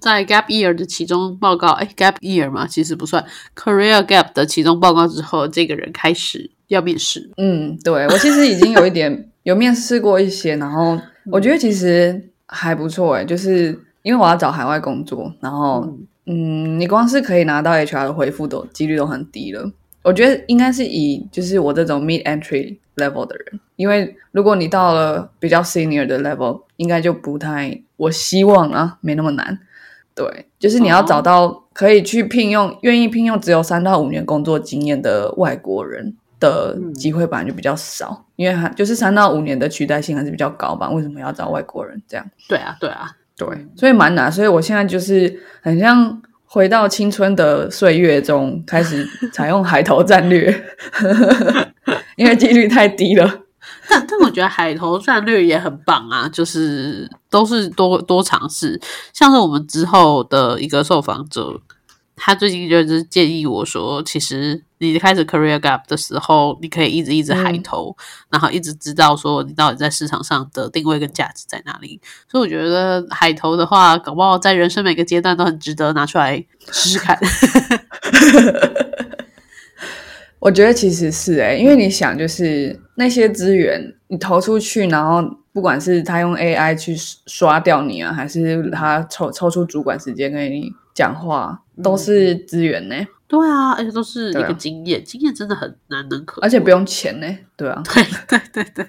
[0.00, 3.24] 在 Gap Year 的期中报告，哎，Gap Year 嘛，其实不算
[3.56, 7.30] Career Gap 的期中报告之后，这个人开始要面试。
[7.36, 10.98] 嗯，对我其实已经有一点 有面试过一些，然后
[11.30, 15.88] 我觉得其实还不错哎，就是因为我要找海外工作，然后
[16.26, 19.70] 嗯，你光是可以拿到 HR 的回复都几率都很低了。
[20.04, 29.58] 我觉得应该是以就是我这种 mid entry level 的人，因为如果你到了比较 senior 的 level，应该就不太，我希望啊没那么难。
[30.18, 40.90] 对，就是你要找到可以去聘用、愿意聘用只有三到五年工作经验的外国人的机会，本来就比较少，因为还就是三到五年的取代性还是比较高吧？
[40.90, 42.02] 为什么要找外国人？
[42.08, 42.26] 这样？
[42.48, 43.46] 对啊，对啊，对，
[43.76, 44.32] 所以蛮难。
[44.32, 50.52] 所以我现在就是很像回到青春的岁月中，开始采用海投战略，
[52.16, 53.42] 因为几率太低了。
[53.88, 58.80] 但但我觉得海投战略也很棒啊，就是都是多多尝试。
[59.12, 61.60] 像是我们之后的一个受访者，
[62.16, 67.96] 他最近就是建议我说，其实你开始 career gap 的时候，你可以一直一直海投，
[68.28, 72.00] 然后一直知道说你到底在市场上的定位跟价值在哪里。
[72.30, 77.18] 所以我觉得海投的话，搞不好在人生每个阶段都很值得拿出来试试看。
[80.40, 85.22] 我觉得其实是诶，因为你想，就是那些资源你投出去，然后
[85.52, 86.94] 不管是他用 AI 去
[87.26, 92.94] 刷掉你啊，还是他抽抽出主管时间跟你讲话，都是资源呢。
[93.26, 97.26] 对啊，而且都是一个经验，经验真的很难能可，而且不用钱呢。
[97.56, 98.86] 对啊，对对对对。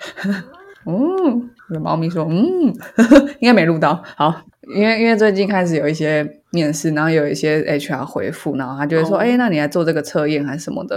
[0.85, 2.73] 嗯， 有猫咪说，嗯，
[3.41, 4.01] 应该没录到。
[4.15, 4.43] 好，
[4.75, 10.95] 因为因为最近开始有一些面试，然后有一些 HR 回复，然后他就会说，哎，那你来做这个测验还是什么的。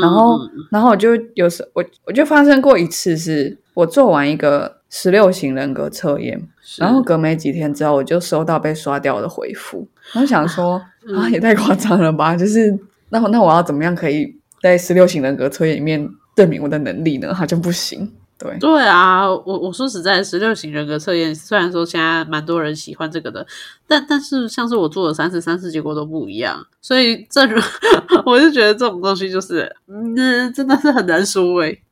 [0.00, 0.38] 然后，
[0.70, 6.40] 然后我就有时我我就发生过一次，是我做完一个十六型人格测验，
[6.78, 9.86] 然后隔没几天之后，我就收到被刷掉的回复。
[10.14, 10.80] 我想说，
[11.16, 12.36] 啊，也太夸张了吧！
[12.36, 12.78] 就是
[13.10, 17.32] 那那我要怎么样可以在十六型人格测验里面证明我的能力呢？
[17.34, 18.12] 好像不行。
[18.38, 23.44] 对对啊，我我说实在，十六型人格测验虽然说现在蛮多人喜欢这个的，
[23.86, 27.42] 但但是像是我做了三次三次结果都不一样，所以这
[28.24, 31.82] 我就觉得这种东西就是，嗯，真的是很难说诶。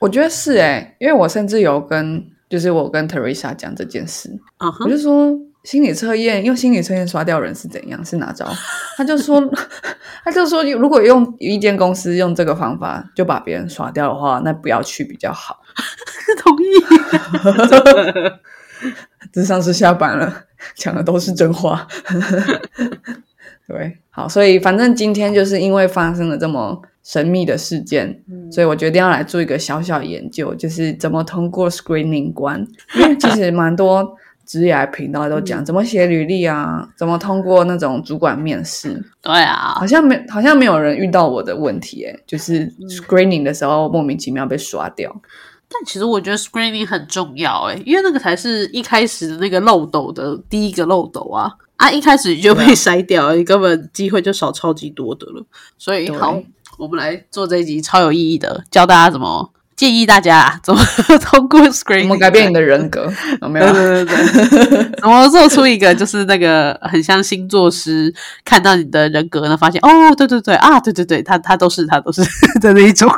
[0.00, 4.30] 我觉得是诶，因为我甚至有跟就是我跟 Teresa 讲这件事，
[4.84, 5.38] 我就说。
[5.64, 8.02] 心理测验用心理测验刷掉人是怎样？
[8.02, 8.48] 是哪招？
[8.96, 9.42] 他就说，
[10.24, 15.58] 他就说，如果用一间公司用这个方法就把别人刷掉的话，那不要去比较好。
[16.40, 16.64] 同意。
[19.32, 20.44] 智商是下班了，
[20.74, 21.86] 讲的都是真话。
[23.66, 32.66] 对，好，所以反正今天就是因为发生了这么神秘的事件，所以我决定要来做一个小小研究，就是怎么通过 screening 关，
[32.96, 34.16] 因为其实蛮多。
[34.46, 38.98] 职业频道都讲怎么写履历啊，怎么通过那种主管面试。
[39.20, 45.14] 对啊，好像没好像没有人遇到我的问题诶，就是 screening 的时候莫名其妙被刷掉。
[45.70, 55.44] 但其实我觉得 screening 很重要诶，因为那个才是一开始的那个漏斗的第一个漏斗啊啊，一开始就被筛掉，你根本机会就少超级多的了。
[55.78, 56.40] 所以好，
[56.78, 59.52] 我们来做这一集超有意义的，教大家怎么。
[59.76, 60.80] 建议大家怎么
[61.22, 63.08] 通过 screen，怎么改变你的人格？
[63.40, 64.24] 有没有，对对
[64.66, 68.12] 对，怎么做出一个就是那个很像星座师
[68.44, 69.56] 看到你的人格呢？
[69.56, 72.22] 发现哦，对对对啊，对对对，他他都是他都是
[72.60, 73.08] 的那一种。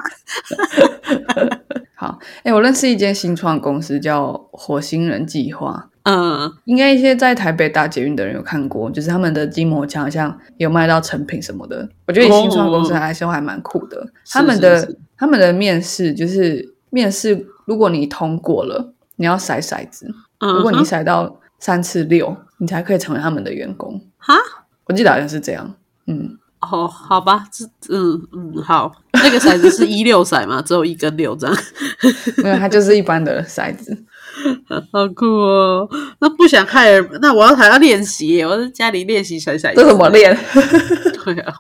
[2.00, 5.90] 好，哎，我认识一间新创公司叫火星人计划。
[6.04, 11.86] 嗯，应该一些在台北打捷运的人有看过，就是他们的筋膜枪好像有卖到成品什么的。
[12.06, 14.10] 我觉得新创公司来说还蛮酷的。
[14.30, 20.10] 他们的他们的面试就是面试，如果你通过了，你要骰骰子。
[20.38, 24.00] 如果你骰到三次六，你才可以成为他们的员工。
[24.16, 24.34] 哈，
[24.86, 25.74] 我记得好像是这样。
[26.06, 30.62] 嗯，哦，好吧，这嗯嗯好，那个骰子是一六骰吗？
[30.62, 31.56] 只有一根六这样？
[32.42, 33.96] 没有，它就是一般的骰子。
[34.92, 35.88] 好酷哦！
[36.20, 39.74] 那不想害人，那我要还要练习，我在家里练习甩甩。
[39.74, 40.36] 这怎么练？
[41.24, 41.52] 对啊，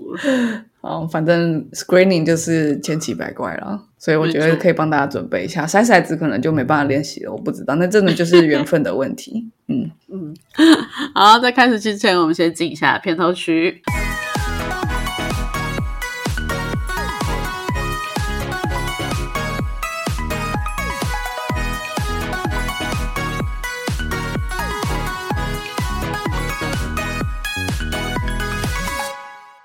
[0.80, 5.64] 好，反正 screening 就是千奇百怪了，所以我觉得可以帮大家准备一下。
[5.64, 9.48] 筛筛子可能就没办法练习了，我不知道，那真的就是缘分的问题。
[9.68, 10.34] 嗯嗯，
[11.14, 13.80] 好，在开始之前，我们先进一下片头曲。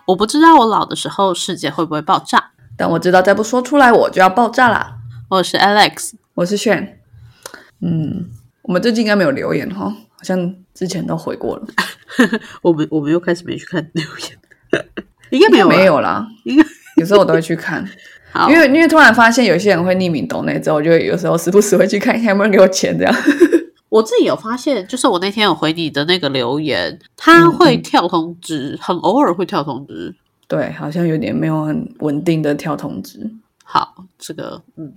[0.07, 4.95] 我不知道我老的时候世界会不会爆炸，但我知道再不说出来我就要爆炸啦。
[5.27, 7.01] 我是 Alex，我是炫。
[7.81, 8.29] 嗯，
[8.61, 11.67] 我们最近应该没有留言哈，好像之前都回过了，
[12.63, 14.85] 我们我们又开始没去看留言，
[15.31, 16.25] 应该没有没有啦。
[16.45, 16.65] 应该
[16.95, 17.85] 有时候我都会去看，
[18.31, 23.13] 好，因为因为突然发现有些人会匿名抖那之后，我就会有时候时不时会去看一下有没有人给我钱这样。
[23.89, 30.13] 我自己有发现，就是我那天有回你的那个留言，它会跳通知，很偶尔会跳通知。
[30.47, 33.29] 对，好像有点没有很稳定的跳通知。
[33.63, 34.93] 好，这个嗯，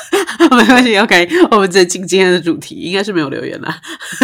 [0.56, 3.78] 没关系，OK，我们直接进今天的主题，应该是没有留言啦。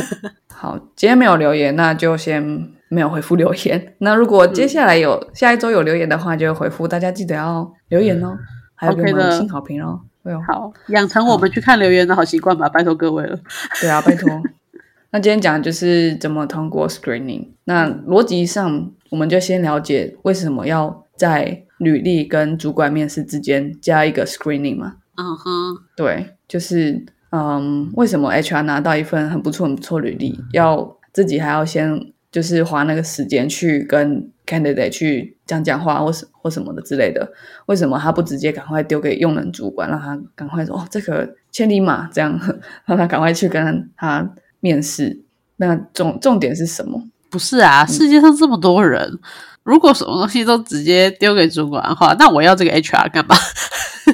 [0.54, 2.42] 好，今天没有留言，那就先
[2.88, 3.94] 没有回复留言。
[3.98, 8.36] 那如果接下来有、下一周有留言的话，就回复大家记得要留言哦，
[8.74, 10.00] 还有给五星好评哦。
[10.46, 13.38] 好，养成我们去看留言的好习惯吧，拜托各位了。
[13.80, 14.28] 对啊，拜托。
[15.12, 17.48] 那今天讲的就是怎么通过 screening。
[17.64, 24.96] 那逻辑上，我们就先了解为什么要在履历跟主管面试之间加一个 screening 嘛？
[25.16, 37.30] 嗯哼，对，就是嗯，为什么 HR 拿到一份很不错很不错履历，要自己还要先就是花那个时间去跟 candidate 去讲讲话或什或什么的之类的？
[37.66, 42.38] 为什么他不直接赶快丢给用人主管，让他赶快说哦这个千里马这样，
[42.84, 45.22] 让他赶快去跟他面试？
[45.56, 47.00] 那重重点是什么？
[47.30, 49.18] 不是啊，世界上这么多人，
[49.62, 53.36] 如果什么东西都直接丢给主管的话，那我要这个 HR 干嘛？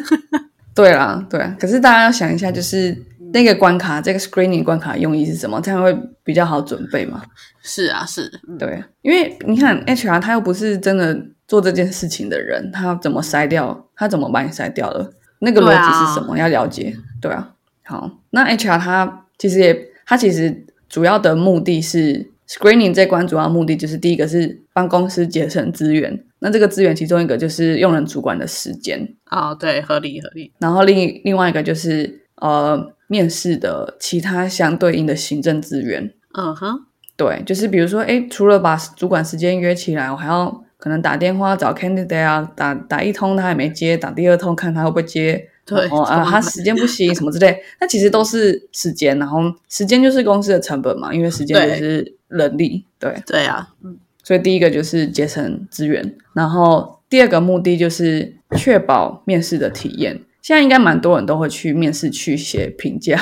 [0.74, 1.56] 对啦，对啊。
[1.58, 2.94] 可是大家要想一下，就是
[3.32, 5.60] 那个关卡，这个 screening 关卡用意是什么？
[5.60, 7.22] 这样会比较好准备嘛？
[7.62, 11.18] 是啊，是，嗯对，因为你看 HR 他又不是真的
[11.48, 13.88] 做这件事情的人，他怎么筛掉？
[13.94, 15.10] 他怎么把你筛掉了？
[15.40, 16.36] 那个逻辑是什么？
[16.38, 16.96] 要了解。
[17.20, 17.52] 对啊，
[17.84, 36.12] 好，那 HR 他其实也，他其实主要的目的是 screening 这关主要目的就是第一个是帮公司节省资源，那这个资源其中一个就是用人主管的时间，哦，对，合理合理，然后另另外一个就是呃面试的其他相对应的行政资源。
[36.32, 36.84] 嗯哼，
[37.16, 60.20] 对，就是比如说，哎，除了把主管时间约起来，我还要可能打电话找 candidate 啊，打打一通他也没接，打第二通看他会不会接，对哦啊他时间不行什么之类，那其实都是时间，然后时间就是公司的成本嘛，因为时间对就是人力，对，对啊，嗯，所以第一个就是节省资源，然后第二个目的就是确保面试的体验。
[60.46, 63.18] 现在应该蛮多人都会去面试去写评价，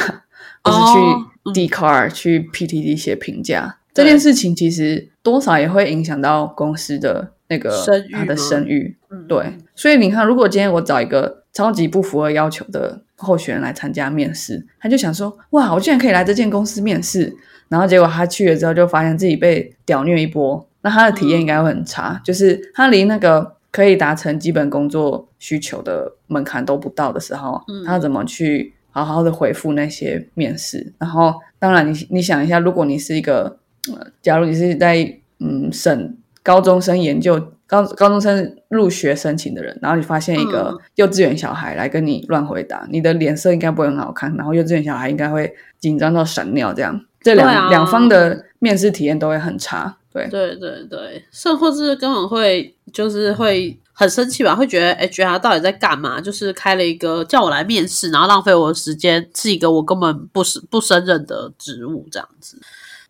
[0.63, 3.79] 或是哦去 d c a r 去 PTT 写评价。
[3.95, 4.05] 对。
[4.05, 7.83] 这件事情其实多少也会影响到公司的那个
[8.13, 8.43] 他的吗？
[8.43, 8.99] 声誉。
[9.09, 9.27] 嗯。
[9.27, 17.35] 对，所以你看，如果今天我找一个超级不符合要求的候选人来参加面试，他就想说：哇，我居然可以来这间公司面试，
[17.71, 27.83] 然后结果他去了之后，就发现自己被屌虐一波，那他的体验应该会很差，就是他离那个可以达成基本工作需求的门槛都不到的时候，嗯。
[27.85, 30.93] 他怎么去好好的回复那些面试？
[30.97, 33.59] 然后，当然你你想一下，如果你是一个，
[33.93, 40.79] 呃、假如你是在嗯省高中生研究高高中生入学申请的人，然后你发现一个嗯。
[40.95, 47.05] 幼稚园小孩来跟你乱回答，你的脸色应该不会很好看，然后幼稚园小孩应该会紧张到闪尿，这样。
[47.21, 47.69] 这两、啊。
[47.71, 49.97] 两方的面试体验都会很差。
[50.13, 56.21] 对，对对对，甚或是根本会就是会很生气吧，会觉得 HR 到底在干嘛？
[56.21, 62.57] 就是开了一个叫我来面试，然后浪费我的时间，是一个我根本不是不胜任的职务这样子，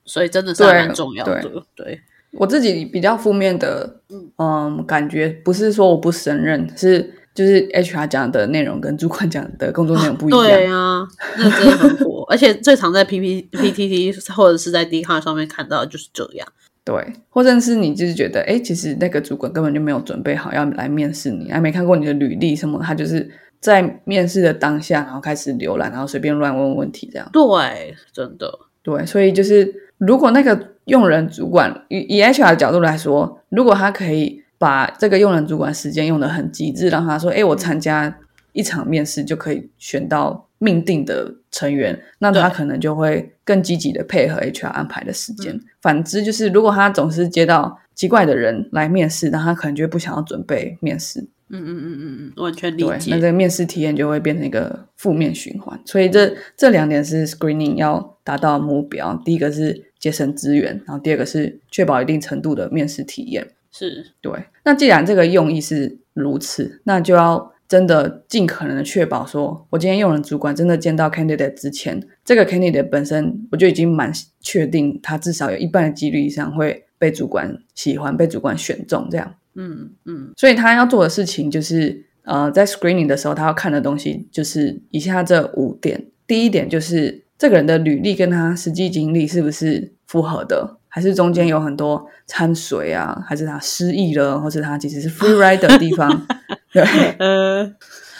[0.04, 1.44] 所以真的是还对蛮重要的。
[1.76, 2.00] 对，
[2.32, 4.00] 我自己比较负面的，
[4.38, 10.42] 嗯，感觉不是说我不胜任，是就是 HR 讲的内容跟主管讲的工作内容不一样。
[10.42, 16.48] 对啊，那真的很火， 而且最常在 P P P T T 或者是在 D 卡上面看到的就是这样。
[16.84, 23.26] 对，或者是你就是觉得，哎，其实那个主管根本就没有准备好要来面试你，还没看过你的履历什么，他就是
[23.58, 27.26] 在面试的当下，然后开始浏览，然后随便乱问问题这样。
[27.32, 38.14] 对，真的，对，所以就是如果那个用人主管以以 HR 的角度来说，如果他可以把这个用人主管时间用的很极致，让他说，哎，我参加
[38.52, 45.60] 一场面试就可以选到命定的成员，那他可能就会更积极的配合 HR 安排的时间。
[45.82, 53.16] 反之，就是如果他总是接到奇怪的人来面试，那他可能就不想要准备面试，嗯嗯嗯嗯嗯，完全理对，那。
[53.16, 55.78] 这个面试体验就会变成一个负面循环。
[55.84, 63.46] 所以这这两点是 screening 要达到的目标，第一个是节省资源，然后第二个是确保一定程度的面试体验。
[63.70, 64.32] 是，对，
[64.64, 79.34] 那既然这个用意是如此，那就要真的尽可能的确保说，我今天用人主管真的见到 candidate 之前，这个 candidate 本身我就已经蛮确定，他至少有一半的几率以上会被主管喜欢，被主管选中这样。
[79.56, 86.00] 嗯嗯所以他要做的事情就是，呃，在 screening 的时候，他要看的东西就是以下这五点。
[86.28, 96.08] 第一点就是这个人的履历跟他实际经历是不是符合的，还是中间有很多掺水啊，还是他失忆了，或是他其实是 free rider 的地方，
[96.74, 96.82] 对，
[97.18, 97.72] 呃，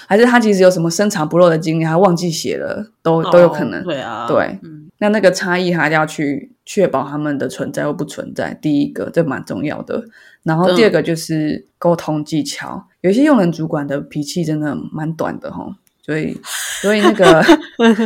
[0.06, 3.82] 还是他其实有什么深藏不露的经历，他忘记写了，都都有可能。
[3.84, 10.04] 对啊，对，嗯，那那个差异还要去确保他们的存在或不存在，第一个这蛮重要的。
[10.44, 15.66] 然后第二个就是沟通技巧，有一些用人主管的脾气真的蛮短的哈，
[16.00, 16.40] 所以
[16.80, 17.42] 所以那个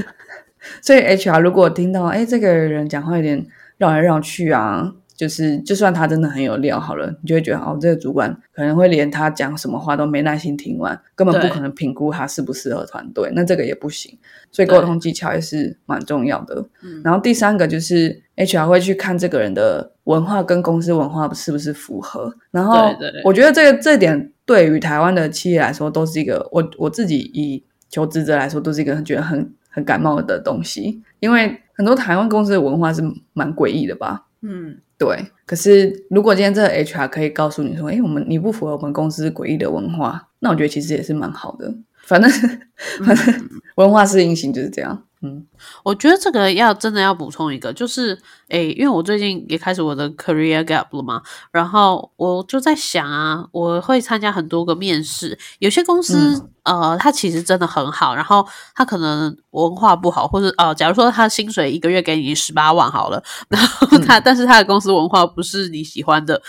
[0.81, 4.95] 所以 HR 如果听到哎这个人讲话有点绕来绕去啊。
[5.19, 14.17] 就是，就算他真的很有料，好了，你就会觉得哦，这个主管可能会连他讲什么话都没耐心听完，根本不可能评估他适不适合团队，那这个也不行。
[14.53, 16.65] 所以沟通技巧也是蛮重要的。
[16.85, 22.33] 嗯然后第三个就是 HR 会去看这个人的文化跟公司文化是不是符合。
[22.53, 22.95] 然后
[23.25, 34.27] 我觉得这个这点对于台湾的企业来说都是一个，我我自己以求职者来说都是一个觉得很很感冒的东西，因为很多台湾公司的文化是蛮诡异的吧。
[34.41, 41.73] 嗯，对，可是如果今天这个 HR 可以告诉你说，哎，我们你不符合我们公司诡异的文化，那我觉得其实也是蛮好的。
[42.02, 42.28] 反正
[43.05, 45.05] 反正文化适应性就是这样。
[45.21, 45.45] 嗯
[45.83, 48.17] 我觉得这个要真的要补充一个，就是
[48.49, 51.21] 诶，因为我最近也开始我的 career gap 了嘛，
[51.51, 66.41] 然后我就在想啊，我会参加很多个面试，有些公司、呃，它其实真的很好，然后它可能文化不好，或者呃，假如说他薪水一个月给你十八万好了，然后他、但是他的公司文化不是你喜欢的，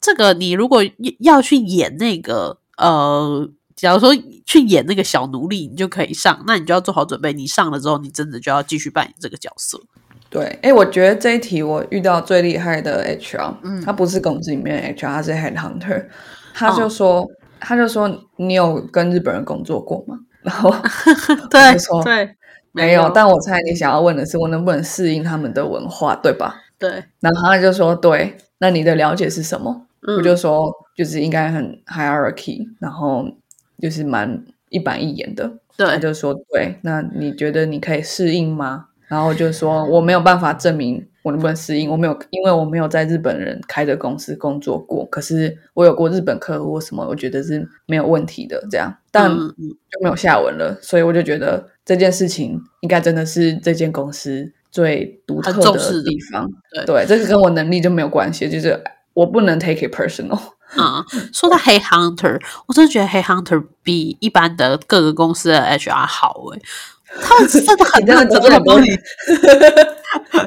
[0.00, 0.82] 这个你如果
[1.20, 3.48] 要去演那个呃。
[3.76, 4.10] 假如说
[4.46, 7.32] 去演那个小奴隶，你就可以上，那你就要做好准备。
[7.32, 9.78] 你上了之后，你真的就要继续扮演这个角色。
[10.30, 16.06] 对，哎，我觉得这一题我遇到最厉害的 HR，嗯他不是公司里面 HR，他是 head hunter，
[16.54, 17.26] 他就说，
[17.60, 20.18] 他就说你有跟日本人工作过吗？
[20.42, 20.74] 然后
[21.50, 22.34] 对没错对，
[22.72, 26.56] 没有，但我猜你想要问的是我能不能适应他们的文化，对吧？
[26.78, 29.86] 对，然后他就说，对，那你的了解是什么？
[30.08, 33.24] 嗯我就说，就是应该很 hierarchy，然后
[33.78, 35.50] 就是蛮一板一眼的。
[35.76, 38.86] 对他就说，对，那你觉得你可以适应吗？
[39.08, 56.50] 然后就说，我没有办法证明我能不能适应，我没有，因为我没有在日本人开的公司工作过，可是我有过日本客户什么，我觉得是没有问题的，这样，但就没有下文了，所以我就觉得这件事情应该真的是这间公司最独特的地方。
[56.72, 58.82] 对对，这个跟我能力就没有关系，就是
[59.14, 60.40] 我不能 take it personal。
[60.74, 66.62] 啊、说到黑 hunter，我真的觉得黑 hunter 比一般的各个公司的 HR 好诶、
[67.22, 68.98] 他们真的很你真的认真得罪很多地帮你。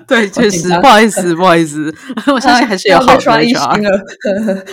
[0.07, 1.93] 对，确实，不好意思，不好意思，
[2.27, 4.63] 我相信还是有好的 HR。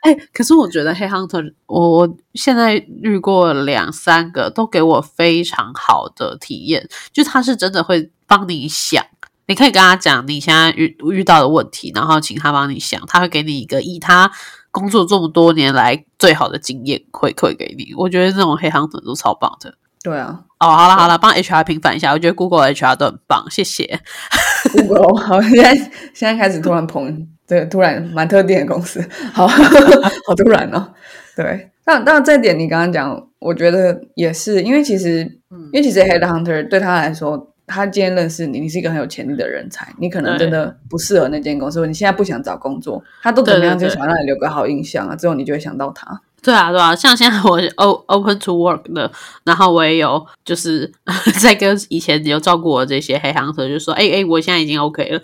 [0.00, 9.04] 哎、可是我觉得黑 hunter，我我现在遇过两三个，都给我非常好的体验，就他是真的会帮你想，
[9.50, 14.30] 你可以跟他讲你现在遇遇到的问题，然后请他帮你想，他会给你一个以他
[14.70, 17.92] 工作这么多年来最好的经验回馈给你。
[17.96, 19.74] 我觉得这种黑 hunter 都超棒的。
[20.04, 24.00] 对啊哦，好了好了，帮 HR 平反一下，我觉得 Google HR 都很棒，谢谢。
[24.72, 25.74] ，Google 好，现在
[26.14, 29.48] 现在开始突然捧，对，突然蛮特定的公司，好
[30.26, 30.94] 好突然哦。
[31.34, 43.94] 对，但但这点你刚刚讲，我觉得也是，因为其实，嗯因为其实 Head Hunter 对他来说，他今天认识你，你是一个很有潜力的人才，你可能真的不适合那间公司，或你现在不想找工作，他都怎么样对对对。
[43.94, 46.20] 就想让你留个好印象啊，之后你就会想到他。
[46.42, 49.10] 对啊，对啊，像现在我 o open to work 的，
[49.44, 50.90] 然后我也有就是
[51.40, 55.20] 在跟以前有照顾我这些黑行者，就说，哎、哎、我现在已经 OK 了。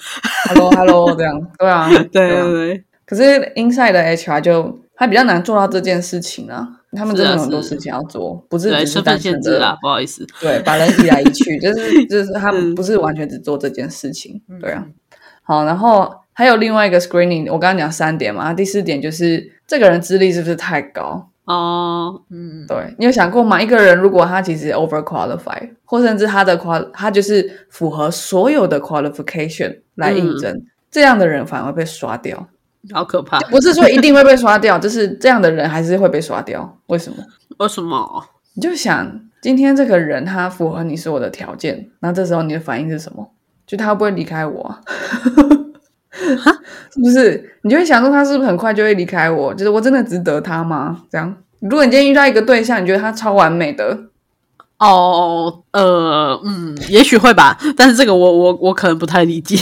[0.50, 2.44] Hello Hello 这样，对啊，对啊。
[2.44, 3.22] 对，可是
[3.56, 10.26] Inside 的 HR 就他比较难做到这件事情啊，他们真的很多事情要做，不是对，只是身份单纯的限制啦，不好意思。
[10.40, 14.84] 对，把人移来移去，就是 就是他们嗯不是完全只做这件事情，对啊。
[15.42, 21.30] 好，然后还有另外一个 screening，我刚刚讲三点嘛，第四点就是这个人资历是不是太高？
[21.44, 23.62] 哦，嗯，对你有想过吗？
[23.62, 32.48] 一个人如果他其实 over qualify，或甚至他的 qual 他就是符合所有的 qualification 来应嗯征，这样的人反而会被刷掉。
[32.92, 33.38] 好可怕。
[33.50, 36.78] 不是说一定会被刷掉，就是这样的人还是会被刷掉。
[36.86, 37.16] 为什么？
[37.58, 38.24] 为什么？
[38.54, 43.30] 你就想今天这个人他符合你所有的条件，那这时候你的反应是什么？
[43.66, 44.80] 就他会不会离开我、啊？
[46.92, 47.58] 是不是？
[47.62, 49.52] 你就会想说他是不是很快就会离开我？
[49.52, 51.02] 就是我真的值得他吗？
[51.10, 53.98] 这样，如果你今天遇到一个对象，你觉得他超完美的，
[54.78, 59.56] 哦，呃，嗯，也许会吧，但是这个我我我可能不太理解。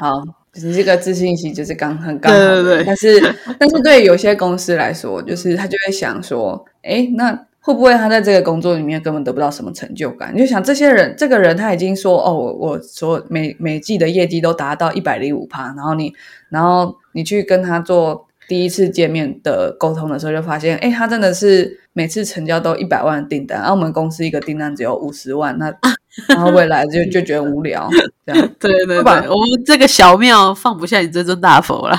[0.00, 0.22] 好，
[0.54, 2.38] 就是这个自信心就是刚很刚好。
[2.38, 10.32] 对对对但是但是对有些公司来说，就是他就会想说，哎，那会不会他在这个工作里面根本得不到什么成就感？
[10.34, 16.12] 你就想这些人，这个人他已经说哦，我我所每每季的业绩都达到一百零五趴，然后你
[16.50, 25.72] 然后你去跟他做第一次见面的沟通的时候，就发现哎，他真的是每次成交都一百万的订单，而我们公司一个订单只有五十万，那
[26.28, 27.88] 然后未来就就觉得无聊，
[28.26, 28.50] 这样。
[28.58, 31.98] 对对对，我们这个小庙放不下你这尊大佛了。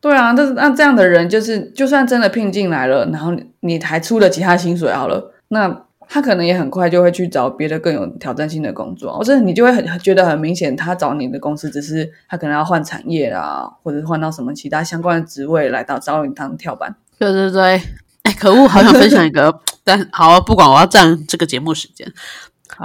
[0.00, 16.94] 对啊，但是那这样的人，就是就算真的聘进来了，然后你还出了其他薪水好了，那他可能也很快就会去找别的更有挑战性的工作，或者你就会很觉得很明显，他找你的公司只是他可能要换产业啦，或者换到什么其他相关的职位来到找你当跳板。
[17.18, 17.82] 对对对，
[18.22, 22.10] 哎，可恶，好想分享一个， 但好不管我要占这个节目时间，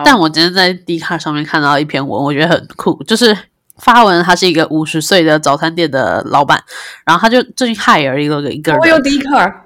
[0.03, 3.36] 但我今天在 D 卡上面看到一篇文，我觉得很酷，就是。
[3.77, 6.63] 发文，他是一个五十岁的早餐店的老板，
[7.03, 8.80] 然后他就最近 hire 一个一个人。
[8.80, 9.62] 我有 D 卡，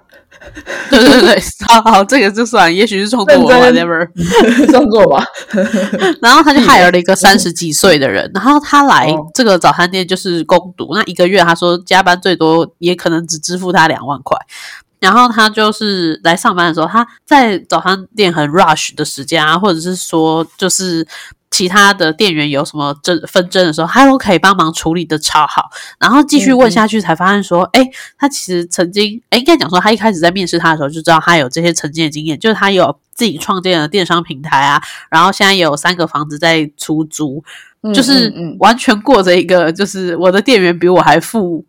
[0.90, 4.08] 对对对，好好，这个就算，也许是创作，whatever，
[4.72, 5.24] 创作吧。
[6.22, 14.38] 然后他就 hire 了一个三十几岁的人，然后他来这个早餐店就是攻读，那一个月他说加班最多也可能只支付他两万块。
[15.00, 21.08] 然后他就是来上班的时候，他在早餐店很 rush 的时间啊，或者是说就是。
[21.58, 25.72] 其他的店员有什么争纷争的时候，他都可以帮忙处理的超好。
[26.00, 27.84] 然后继续问下去，才发现说，哎，
[28.16, 37.44] 他其实曾经，哎，应该讲说，他一开始在面试他的时候就知道他有这些曾经的经验，就是他有自己创建的电商平台啊，然后现在也有三个房子在出租，
[37.92, 41.66] 就是完全过着一个就是我的店员比我还富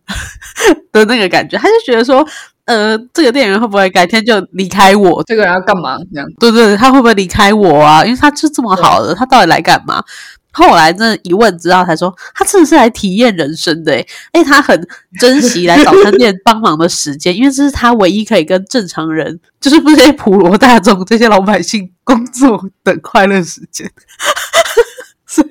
[0.92, 1.56] 的那个感觉。
[1.56, 2.28] 他就觉得说。
[2.68, 5.22] 呃，这个店员会不会改天就离开我？
[5.24, 5.96] 这个人要干嘛？
[6.12, 8.04] 这样对对，他会不会离开我啊？
[8.04, 10.04] 因为他是这么好的，他到底来干嘛？
[10.52, 13.94] 后来真的一问之后，才说他真的是来体验人生的。
[14.32, 14.86] 哎，他很
[15.18, 23.90] 珍惜来早餐店帮忙的时间，因为这是他唯一可以跟正常人，就是不是普罗大众这些老百姓工作的快乐时间。
[25.26, 25.48] 所以。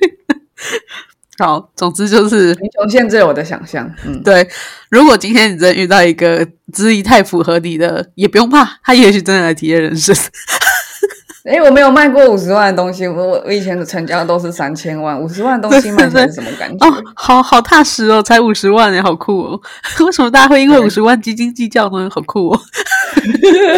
[1.39, 3.87] 好，总之就是贫穷限制了我的想象。
[4.05, 4.47] 嗯，对。
[4.89, 10.15] 如果今天你真遇到一个资历太符合你的，也不用怕，他也许真的来体验人生。
[11.45, 16.83] 哎，我没有卖过五十万的东西，我我我以前的成交都是三千万，五十万东西卖是什么感觉？
[16.85, 19.61] 哦，好好踏实哦，才五十万哎，好酷哦！
[20.03, 22.09] 为什么大家会因为五十万斤斤计较呢？
[22.11, 22.59] 好酷哦，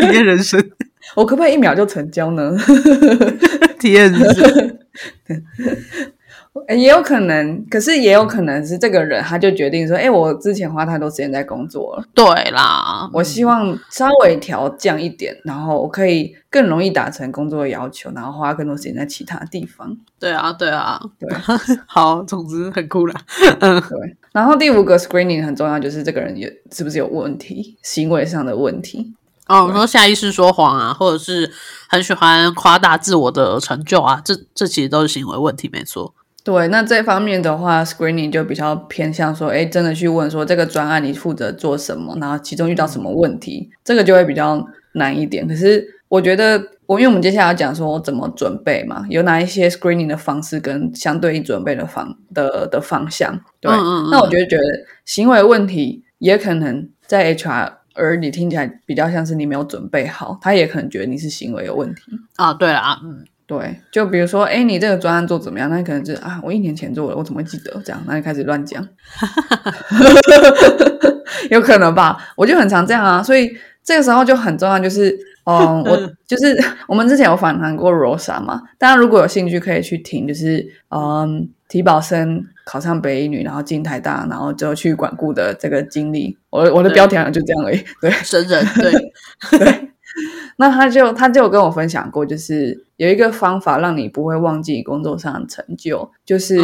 [0.01, 0.59] 体验人生。
[1.15, 2.57] 我可不可以一秒就成交呢？
[3.79, 4.79] 体验人生。
[6.75, 19.95] 也有可能，可是也有可能是这个人，他就决定说：“哎，我之前花太多时间在工作了。”对啦，我希望稍微调降一点，然后我可以更容易达成工作的要求，然后花更多时间在其他地方。
[20.19, 21.29] 对啊，对啊，对，
[21.85, 23.15] 好，总之很酷啦。
[23.59, 24.17] 嗯，对。
[24.31, 29.13] 然后第五个 screening 很重要，就是这个人有是不是有问题，行为上的问题。
[29.47, 31.51] 哦，我说下意识说谎啊，或者是
[31.87, 36.13] 很喜欢夸大自我的成就啊，这这其实都是行为问题，没错。
[36.49, 45.47] 对，那这方面的话，screening 就比较偏向说，哎，真的去问说这个专案你负责做什么，然后其中遇到什么问题，这个就会比较难一点。
[45.47, 53.39] 可是我觉得，我因为我们接下来要讲说怎么准备嘛，有哪一些 screening 的方式跟相对应准备的方的的方向。
[53.61, 53.71] 对，
[54.09, 54.63] 那我觉得觉得
[55.05, 62.01] 行为问题也可能在 HR，而你听起来比较像是你没有准备好，他也可能觉得你是行为有问题
[62.37, 62.51] 啊。
[62.55, 63.23] 对了啊，嗯。
[63.49, 65.67] 对，就比如说，哎，你这个专案做怎么样？
[65.71, 67.99] 那可能就是啊，我一年前做的，我怎么会记得这样？
[68.05, 68.87] 那就开始乱讲
[71.49, 72.15] 有可能吧？
[72.35, 73.49] 我就很常这样啊，所以
[73.83, 75.97] 这个时候就很重要，就是，嗯，我
[76.29, 88.91] 就是我们之前有访谈过 Rosa 嘛，大家如果有兴趣可以去听，就是，嗯，提保生考上北一女，然后进台大，然后就去管顾的这个经历，我我的标题好像就这样而已，对，神人，对
[89.57, 89.88] 对。
[90.57, 96.59] 那他就他就跟我分享过，就是有一个方法让你不会忘记工作上的成就，就是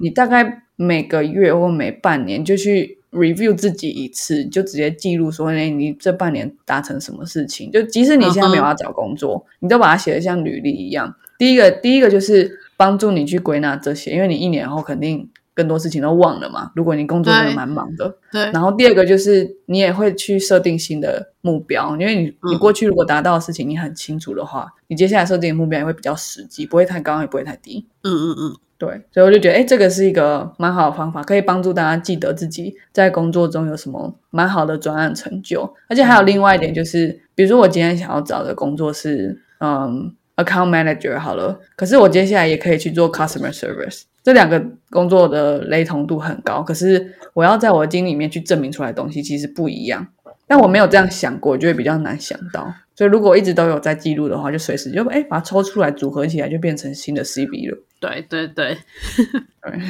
[0.00, 7.70] 你大概每个月或每半年就去 review 自己一次，就直接记录说，哎，你这半年达成什么事情？
[7.70, 11.14] 就即使你现在没有要找工作，你都把它写的像履历一样。
[11.38, 15.28] 第一个，第一个就是帮助你去归纳这些，因为你一年后肯定。
[15.56, 16.70] 更多事情都忘了嘛？
[16.76, 18.42] 如果你工作真的蛮忙的，对。
[18.52, 27.86] 然后第二个就是你也会去设定新的目标，因为你你过去如果达到的事情你很清楚的话，你接下来设定的目标也会比较实际，不会太高也不会太低。
[28.04, 29.02] 嗯嗯嗯，对。
[29.10, 35.74] 所以我就觉得，哎，这个是一个蛮好的方法，可以帮助大家记得自己在工作中有什么蛮好的专案成就。
[35.88, 44.02] 而且还有另外一点就是，比如说我今天想要找的工作是嗯 account manager 好了，可是我接下来也可以去做 customer service。
[44.26, 44.60] 这两个
[44.90, 50.04] 工作的雷同度很高，可是我要在我的经里面去证明出来的东西其实不一样。
[50.48, 52.74] 但我没有这样想过，就会比较难想到。
[52.96, 57.78] 所以如果一直都有在记录的话，就随时就哎把它抽出来组合起来，就变成新的 CB 了。
[58.00, 58.76] 对对对，
[59.62, 59.80] 对，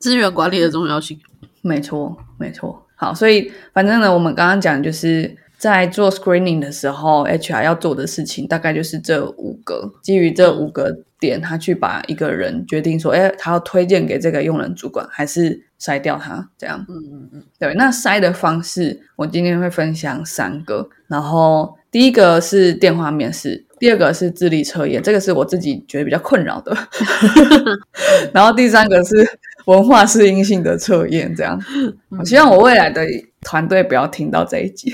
[0.00, 1.16] 资源管理的重要性。
[1.62, 2.84] 没错没错。
[2.96, 16.84] 好，所以反正呢，我们刚刚讲就是在做 screening 的时候，HR 要做的事情大概就是这五个，基于这五个点，他去把一个人决定说，哎，他要推荐给这个用人主管，还是筛掉他这样。
[16.86, 21.74] 嗯嗯嗯，对，那筛的方式，我今天会分享三个，然后。
[21.94, 26.76] 第一个是电话面试，第二个是智力测验，这个是我自己觉得比较困扰的。
[28.34, 29.24] 然后第三个是
[29.66, 31.56] 文化适应性的测验，这样。
[32.18, 33.06] 我希望我未来的
[33.42, 34.92] 团队不要听到这一集，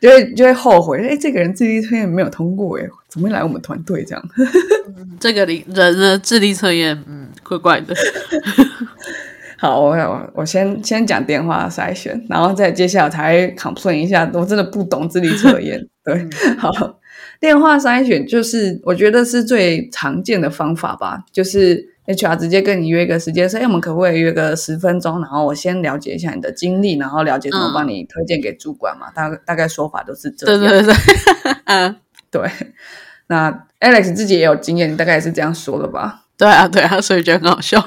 [0.00, 0.98] 就会就会后悔。
[1.06, 4.28] 哎，这个人智力测验没有通过，哎，怎么会来我们团队这样？
[5.20, 7.94] 这个人的智力测验，嗯，怪怪的。
[9.56, 15.80] 好，我我我先先讲电话筛选，然后再接下来才 complain 一下，我真的不懂智力测验。
[16.04, 16.28] 对，
[16.58, 16.70] 好，
[17.40, 25.20] 电话筛选就是我觉得是最常见的方法吧，就是 HR 直接跟你约一个时间，说，哎，我们可不可以约个十分钟？
[25.20, 29.10] 然后我先了解一下你的经历，然后了解怎么帮你推荐给主管嘛。
[29.14, 30.60] 大大概说法都是这样。
[30.60, 30.94] 对对对，
[31.64, 31.96] 嗯，
[32.30, 32.42] 对。
[33.28, 36.24] 那 Alex 自己也有经验，大概也是这样说的吧？
[36.36, 37.82] 对啊，对啊，所以觉得很好笑。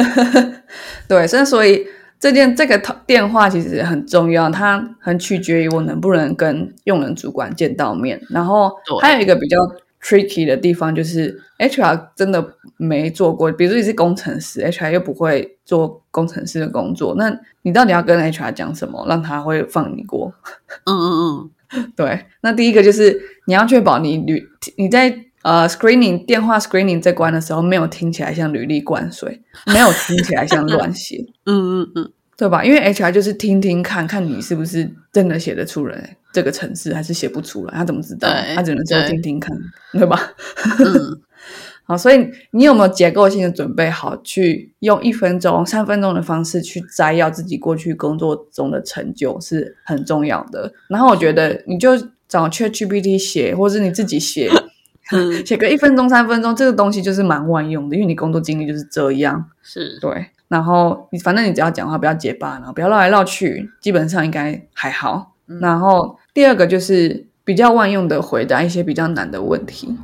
[1.06, 1.86] 对，所以所以
[2.18, 8.18] 这件这个电话其实很重要，它很取决于我能不能跟用人主管见到面。
[8.30, 9.58] 然后还有一个比较
[10.02, 17.30] tricky 的地方，就是 HR 真的没做过，比如说你是工程师，HR 又不会做工程师的工作，那
[17.62, 20.32] 你到底要跟 HR 讲什么，让他会放你过？
[20.86, 22.26] 嗯嗯嗯，对。
[22.40, 25.26] 那第一个就是你要确保你履你在。
[25.42, 29.40] 呃，screening 电话 screening 这关的时候，没有听起来像履历灌水，
[29.72, 32.62] 没有听起来像乱写， 嗯嗯嗯，对吧？
[32.62, 38.28] 因为 HR 就是听听看看你是不是真的写得出来这个城市，还是写不出来，他怎么知道？
[38.54, 39.56] 他只能说听听看，
[39.92, 40.18] 对吧？
[40.78, 41.20] 嗯，
[41.84, 50.72] 好，所以你有没有结构性的准备好，去用一分钟、三分钟的方式去摘要自己过去工作中的成就，是很重要的。
[50.88, 51.96] 然后我觉得你就
[52.28, 54.50] 找 ChatGPT 写，或者是你自己写。
[55.44, 59.44] 写个一分钟、三分钟，这个东西就是蛮万用的，因为你工作经历就是这样。
[59.60, 65.34] 是对，然后你反正你只要讲话不要结巴，然后不要绕来绕去，基本上应该还好。
[65.60, 69.96] 然后第二个就是比较万用的回答一些比较难的问题，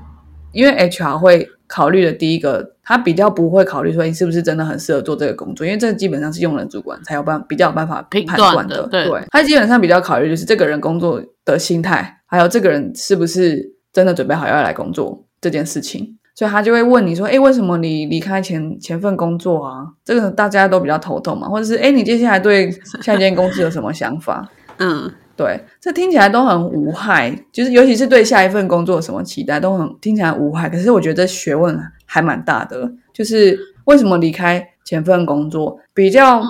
[0.52, 8.86] 因为 HR 会考虑的第一个，他比较不会考虑说你是不是真的很适合做这个工作，因为这基本上是用人主管才有办比较有办法判断的。
[8.88, 13.74] 对，他基本上比较考虑就是这个人工作的心态，还有这个人是不是。
[13.96, 30.68] 真的准备好要来工作这件事情，所以他就会问你说：“哎，为什么你离开前前份工作啊？”这个大家都比较头痛嘛，或者是“哎，你接下来对下一间公司有什么想法？” 嗯，对，这听起来都很无害，就是尤其是对下一份工作什么期待都很听起来无害。
[30.68, 36.42] 可是我觉得这学问还蛮大的，就是为什么离开前份工作比较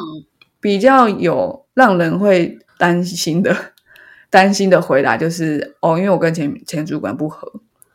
[0.60, 3.54] 比较有让人会担心的。
[4.28, 7.50] 担心的回答就是哦，因为我跟前前主管不合，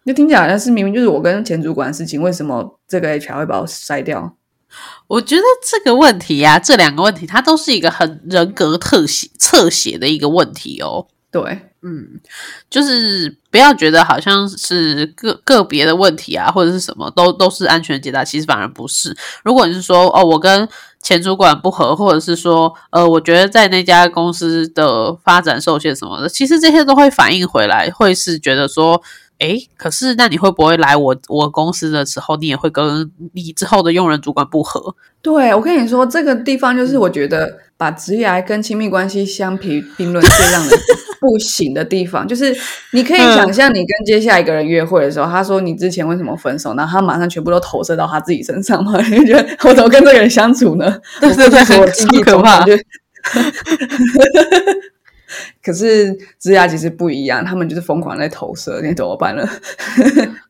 [0.06, 4.36] 就听起来好像是明明就是我跟前主管的事情，为什么这个 HR 会把我筛掉？
[5.08, 11.08] 我觉得这个问题呀，这两个问题，它都是一个很人格特写侧写的一个问题哦。
[11.32, 11.42] 对，
[11.82, 12.20] 嗯，
[12.70, 19.16] 就是不要觉得好像是个个别的问题啊，或者是什么都都是安全解答，其实反而不是。
[19.44, 20.68] 如果你是说哦，我跟
[21.02, 29.02] 前主管不合，或者是说呃，我觉得在那家公司的发展受限什么的，其实这些都会反映回来，会是觉得说。
[29.42, 34.96] 哎，可是那你会不会来我我公司的时候，你也会跟你之后的用人主管不合？
[35.22, 40.80] 对，我跟你说，这个地方就是我觉得把职业跟亲密关系相提并论最让人
[41.20, 42.56] 不行的地方， 就是
[42.92, 49.02] 你可以想象，你跟接下来一个人约会的时候，他说你之前为什么分手，然后他马上全部都投射到他自己身上嘛？
[49.10, 51.00] 你觉得我怎么跟这个人相处呢？
[51.20, 52.64] 对对对，很可怕。
[55.64, 59.48] 可是枝芽其实不一样，他们就是疯狂在投射，你怎么办呢？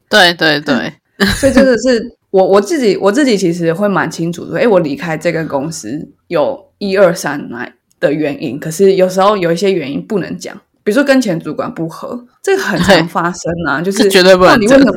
[0.09, 0.91] 对 对对，
[1.39, 14.53] 所以真的是我我自己我自己其实会蛮清楚说，哎，我离开这个公司有一二三来的原因，可是有时候有一些原因不能讲，比如说跟前主管不合，这个很常发生啊，就是绝对不能。
[14.53, 14.93] 那你为什么？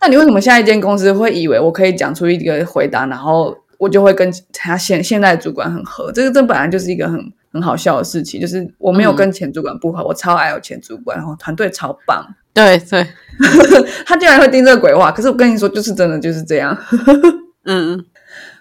[0.00, 6.12] 那你为什么下一间公司会以为我可以讲出一个回答，然后我就会跟他现现在的主管很合？
[6.12, 7.32] 这个这本来就是一个很。
[7.54, 12.22] 很好笑的事情，就是我没有跟前主管不合，我超爱我前主管，然后团队超棒。
[12.52, 13.06] 对对，
[14.04, 16.76] 他竟然会听这个鬼话，可是我跟你说，就是真的就是这样。
[17.64, 18.04] 嗯，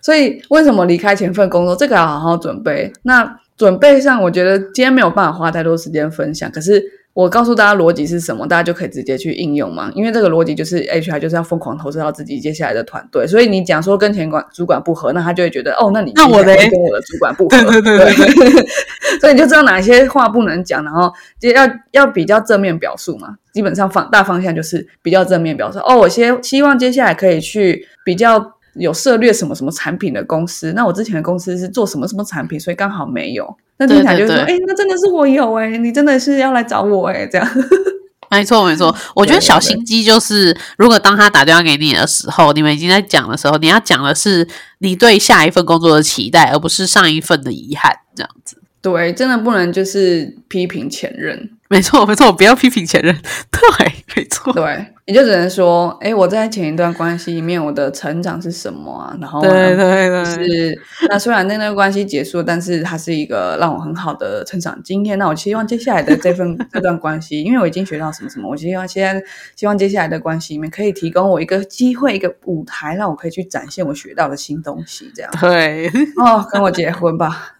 [0.02, 2.94] 所以为什么离开前份工作，这个要好好准备。
[3.02, 7.03] 那准备上，我觉得今天没有办法花太多时间分享，可是。
[7.14, 9.92] 我告诉大家逻辑是什么，大家就可以直接去应用嘛。
[9.94, 18.66] 因为这个逻辑就是 HR 就是要疯狂投资到自己接下来的团队，所以你讲说跟前管主管不合，那他就会觉得哦，那你那我的跟我的主管不合，对对对对，
[19.22, 23.36] 所以你就知道哪些话不能讲，然后就要要比较正面表述嘛。
[23.54, 25.78] 基本上方大方向就是比较正面表述。
[25.80, 33.58] 哦，我先希望接下来可以去比较有涉猎什么什么产品的公司，那我之前的公司是做什么什么产品，所以刚好没有。
[33.78, 37.48] 那听起来就说，哎，那真的是我有哎，你真的是要来找我哎，这样。
[38.32, 44.48] 没错没错，我觉得小心机就是，如果当他打电话给你的时候，你们已经在讲的时候，你要讲的是
[44.80, 48.58] 你对下一份工作的期待，而不是上一份的遗憾，这样子。
[48.82, 51.52] 对，真的不能就是批评前任。
[51.74, 53.14] 没错没错，不要批评前任。
[53.52, 54.54] 对，没错。
[54.54, 54.86] 对。
[55.06, 59.14] 你就只能说，哎，我在前一段关系里面，我的成长是什么啊？
[59.20, 65.20] 然后，对对对，是那虽然那段关系结束，但是它是一个让我很好的成长经验。
[65.20, 69.22] 那我希望接下来的这份 这段关系，因为我已经学到什么什么，我希望现在
[69.58, 75.12] 希望接下来的关系里面可以提供我一个机会，一个舞台，让我可以去展现我学到的新东西。
[75.14, 77.54] 这样对哦，跟我结婚吧。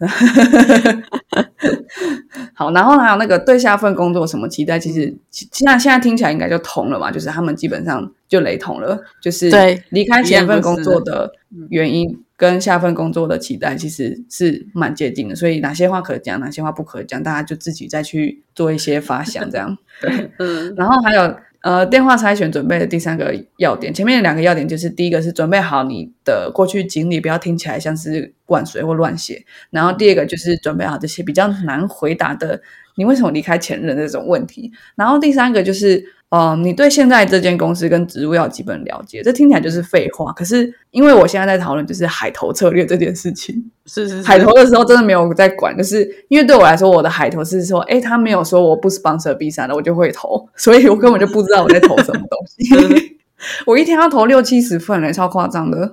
[2.54, 7.34] 好，然后还有那个对下份工作什么期待，其实现在现在听起来应该就同了嘛，就是。
[7.34, 9.50] 他们基本上就雷同了，就是
[9.88, 11.32] 离开前份工作的
[11.68, 20.30] 原因跟下份工作的期待其实是蛮接近的，所以哪些话可讲，哪些话不可讲，大家就自己再去做一些发想，这样 对。
[20.38, 32.60] 嗯，然后还有呃电话筛选准备的第三个要点，前面两个要点就是第一个是准备好你的过去经历，不要听起来像是灌水或乱写，然后第二个就是准备好这些比较难回答的，
[32.96, 36.04] 你为什么离开前任的这种问题，然后第三个就是。
[36.34, 40.32] 哦，你对现在这间公司跟职务要基本了解，这听起来就是废话。
[40.32, 53.14] 可是因为我现在在讨论就是海投策略这件事情，是是海投的时候真的没有在管，就是因为对我来说，我的海投是说，哎，他没有说我不 sponsor B 三的，我就会投，所以我根本就不知道我在投什么东西。
[53.66, 55.92] 我一天要投六七十份嘞，超夸张的，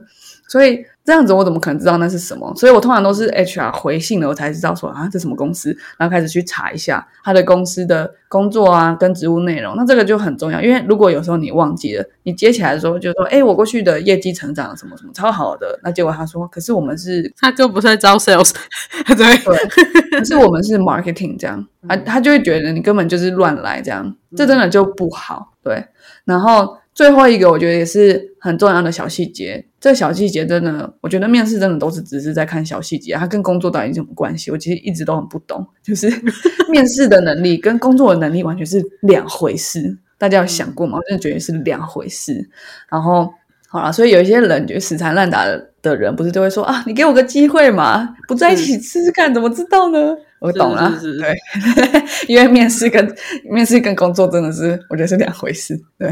[0.52, 0.86] 所以。
[1.04, 2.54] 这样子我怎么可能知道那是什么？
[2.56, 9.74] 所以我通常都是 HR 回信了，我才知道说啊，这什么公司，然后开始去查一下他的公司的工作啊，跟职务内容。
[9.76, 18.54] 那这个就很重要，因为如果有时候你忘记了，你接起来的时候就说，哎，我过去的业绩成长什么什么超好的，那结果他说，可是我们是，他就不是在招 sales，
[19.08, 25.84] 对对，可是我们是 marketing 这样，啊他就会觉得你根本就是乱来这样，这真的就不好，对，
[26.26, 26.78] 然后。
[26.94, 29.66] 最后一个，我觉得也是很重要的小细节。
[29.80, 34.52] 这小细节真的，我觉得面试真的都是只是在看小细节，它跟工作到底有什么关系？
[34.52, 35.66] 我其实一直都很不懂。
[35.82, 36.12] 就是
[36.70, 40.98] 面试的能力跟工作的能力完全是两回事，大家有想过吗？
[40.98, 42.48] 我真的觉得是两回事。
[42.90, 43.34] 然后
[43.68, 45.46] 好了，所以有一些人就死缠烂打
[45.82, 50.16] 的人，不是都会说啊，你给我个机会嘛，不在一起试试看，怎么知道呢？
[50.42, 51.36] 我懂了，对，
[52.28, 53.16] 因为面试跟
[53.50, 55.80] 面试跟工作真的是，我觉得是两回事。
[56.00, 56.12] 对，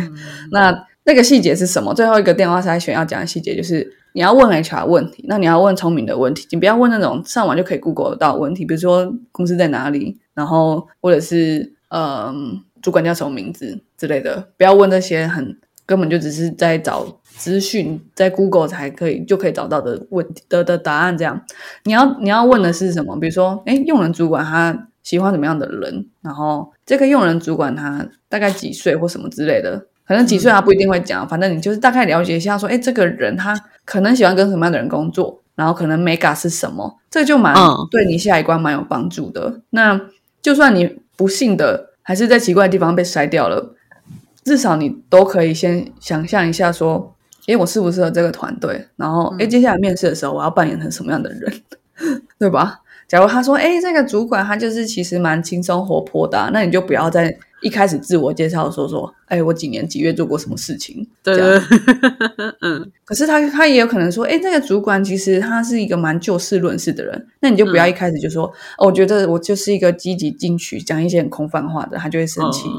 [0.51, 0.71] 那
[1.03, 1.91] 那个细节是什么？
[1.95, 17.18] 最后一个电话筛选要讲的细节就是，你要问 HR 问题，那你要问聪明的问题，你不要问那种上网就可以 Google 到问题，比如说公司在哪里，然后或者是嗯主管叫什么名字之类的，不要问那些很根本就只是在找。
[17.39, 21.41] 资讯在 Google 才可以就可以找到的问题的的答案，这样
[21.85, 23.17] 你要你要问的是什么？
[23.17, 26.05] 比如说，哎，用人主管他喜欢什么样的人？
[26.21, 29.85] 然后这个用人主管他大概几岁或什么之类的？
[30.05, 35.41] 可能几岁他不一定会讲，反正你就是大概了解一下，说，哎，这个人他可能喜欢跟什么样的人工作？
[35.55, 36.99] 然后可能 Mega 是什么？
[37.09, 37.55] 这就蛮
[37.89, 39.61] 对你下一关蛮有帮助的。
[39.69, 39.99] 那
[40.41, 43.75] 就算你不幸的还是在奇怪的地方被筛掉了，
[44.43, 47.15] 至少你都可以先想象一下说。
[47.49, 48.85] 哎，我适不适合这个团队？
[48.95, 51.51] 然后，哎，接下来面试的时候，我要扮演成什么样的人，
[52.37, 52.79] 对吧？
[53.07, 61.07] 假如他说，哎，这个主管他就是其实蛮轻松活泼的，那你就不要在一开始自我介绍说说，哎，我几年几月做过什么事情？
[61.23, 61.59] 对对，
[62.61, 62.91] 嗯。
[63.03, 68.45] 可是他他也有可能说，哎，这个主管其实他是一个蛮就事论事的人，那你就不要一开始就说，
[68.77, 72.69] 哦，我觉得我就是一个积极进取，讲一些很空泛话的，他就会生气。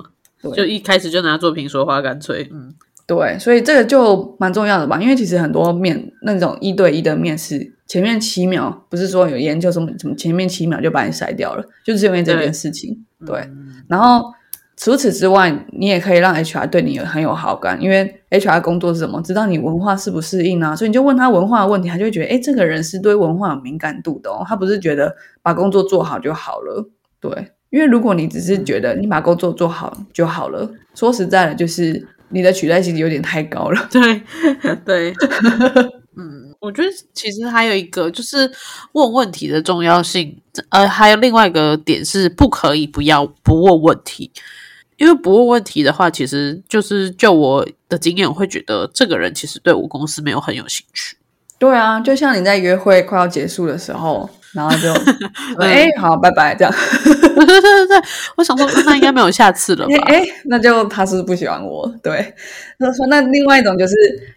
[0.54, 2.72] 就一开始就拿作品说话，干脆，嗯。
[3.10, 13.04] 对，所以这个就蛮重要的吧，因为其实很多面那种一对一的面试，前面七秒不是说有研究什么什么，前面七秒就把你筛掉了，就是因为这件事情。
[13.26, 13.50] 对，
[13.88, 14.32] 然后
[14.76, 19.20] 除此之外，你也可以让 HR 对你很有好感，因为 HR 工作是什么？
[19.22, 26.88] 知道你文化适不适应啊，所以你就问他文化的问题，他就会觉得，哎，这个人是对文化有敏感度的哦，他不是觉得把工作做好就好了。
[27.18, 32.06] 对，因为如果你只是觉得你把工作做好就好了，说实在的，就是。
[32.30, 33.88] 你的取代性有点太高了。
[33.92, 34.22] 对
[34.84, 35.14] 对，
[36.16, 38.50] 嗯，我觉得其实还有一个就是
[38.92, 40.40] 问问题的重要性，
[40.70, 44.30] 呃，还有另外一个点是不可以不要不问问题，
[44.96, 51.16] 因为不问问题的话，其实就是就我的经验，我会觉得这个人其实对我公司没有很有兴趣。
[51.58, 54.92] 对啊，就像你在约会快要结束的时候，然后就
[55.62, 56.74] 哎、好，拜拜，这样。
[57.22, 58.02] 对对对对，
[58.36, 59.94] 我想说那应该没有下次了吧？
[60.06, 62.34] 哎、那就他是不是不喜欢我，对。
[62.78, 63.94] 他说那另外一种就是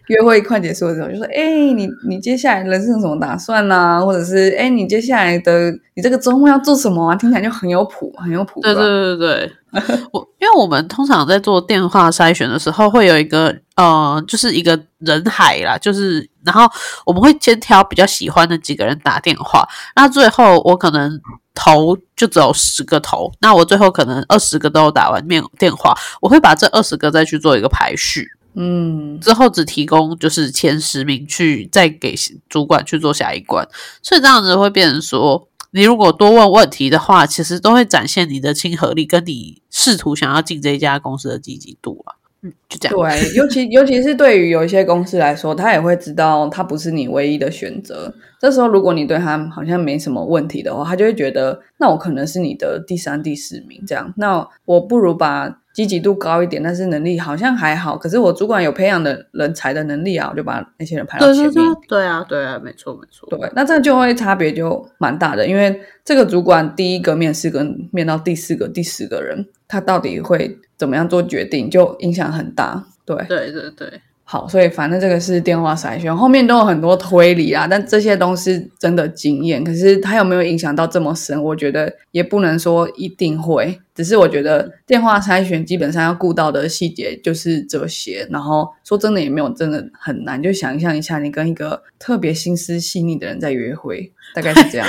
[0.08, 7.16] 约会快结束的时候，就说哎、你你接下来人生有什么打算呐、或者是哎、你接下来的你这个周末要做什么啊？
[7.16, 8.60] 听起来就很有谱，很有谱。
[8.60, 16.70] 对是吧对对 对，我因为我们通常在做电话筛选的时候，会有一个呃，就是一个人海啦，就是然后
[17.04, 21.20] 我们会先挑比较喜欢的几个人打电话，那最后我可能
[21.54, 32.14] 头就只有十个头，那我最后可能二十个都打完面电话，我会把这二十个再去做一个排序，嗯，之后只提供就是前十名去再给
[32.48, 33.66] 主管去做下一关，
[34.02, 42.14] 所以这样子会变成说，你如果多问问题的话，其实都会展现你的亲和力，跟你试图想要进这一家公司的积极度啊。
[42.44, 42.96] 嗯，就这样。
[42.96, 48.14] 对，尤其尤其是对于有一些公司来说，他也会知道他不是你唯一的选择。
[48.44, 54.12] 这时候，如果你对他好像没什么问题的话，他就会觉得，那我可能是你的第三、第四名这样。
[54.18, 61.52] 那我不如把积极度高一点，但是能力好像还好，可是我主管有培养的人才的能力啊，我就把那些人排到前面。
[61.54, 63.26] 对对对啊，对啊，没错没错。
[63.30, 72.84] 对，那这就会差别就蛮大的，因为这个主管第一个面试跟面到第四个、第十个人，他到底会怎么样做决定，就影响很大。
[73.06, 74.00] 对，对对对，
[74.34, 79.62] 好，所以反正这个是电话筛选，后面都有很多推理啊，但这些都是真的经验。
[79.62, 81.40] 可是它有没有影响到这么深？
[81.40, 88.26] 我觉得也不能说一定会，只是我觉得电话筛选基本上要顾到的细节就是这些。
[88.28, 94.88] 然后说真的也没有真的很难，就想象一下，你跟一个特别心思细腻的人在约会，大概是这样。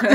[0.00, 0.10] 对，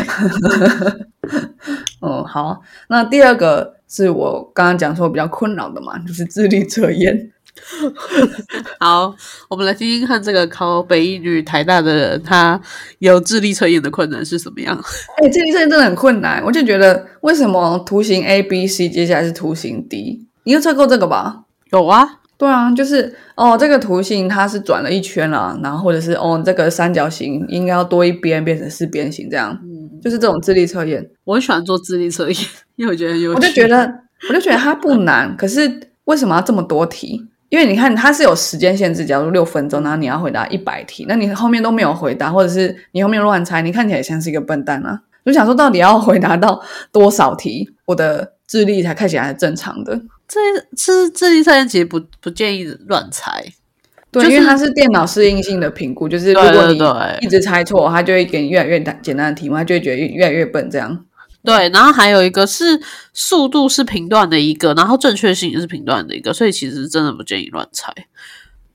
[2.01, 7.31] 嗯，好，那第二个是我刚刚讲说比较困扰的嘛，就是智力测验。
[8.79, 9.13] 好，
[9.49, 12.59] 我们来听听看这个考北一女、台大的人，他
[12.99, 14.75] 有智力测验的困难是什么样？
[15.21, 20.27] 哎、智力测验真的很困难，我就觉得为什么图形 A、B、C 接下来是图形 D？
[20.43, 21.43] 你有测过这个吧？
[21.71, 31.07] 有啊，对啊，就是哦，这个图形它是转了一圈了，然后或者是哦，这个三角形应该要多一边变成四边形，这样，嗯就是这种智力测验。
[31.23, 32.37] 我很喜欢做智力测验，
[32.75, 33.33] 因为我觉得有。
[33.33, 33.93] 我就觉得，
[34.29, 37.27] 我就觉得它不难，可是为什么要这么多题？
[37.51, 45.01] 因为你看它是有时间限制，假如六分钟，然后你要回答一百题，那你后面都没有回答，或者是你后面乱猜，你看起来也像是一个笨蛋啊！
[45.25, 46.61] 我就想说，到底要回答到
[46.93, 50.01] 多少题，我的智力才看起来是正常的？
[50.29, 50.39] 这
[50.77, 53.43] 智智力测验其实不不建议乱猜。
[54.11, 56.79] 对，就是因为它是电脑适应性的评估，就是如果你
[57.25, 61.05] 一直猜错，它就会给你越来越简简单的题目，它就会觉得越越来越笨，这样。
[61.43, 62.79] 对，然后还有一个是
[63.13, 67.93] 速度是评断的一个，然后正确性也是评断的一个，所以其实真的不建议乱猜。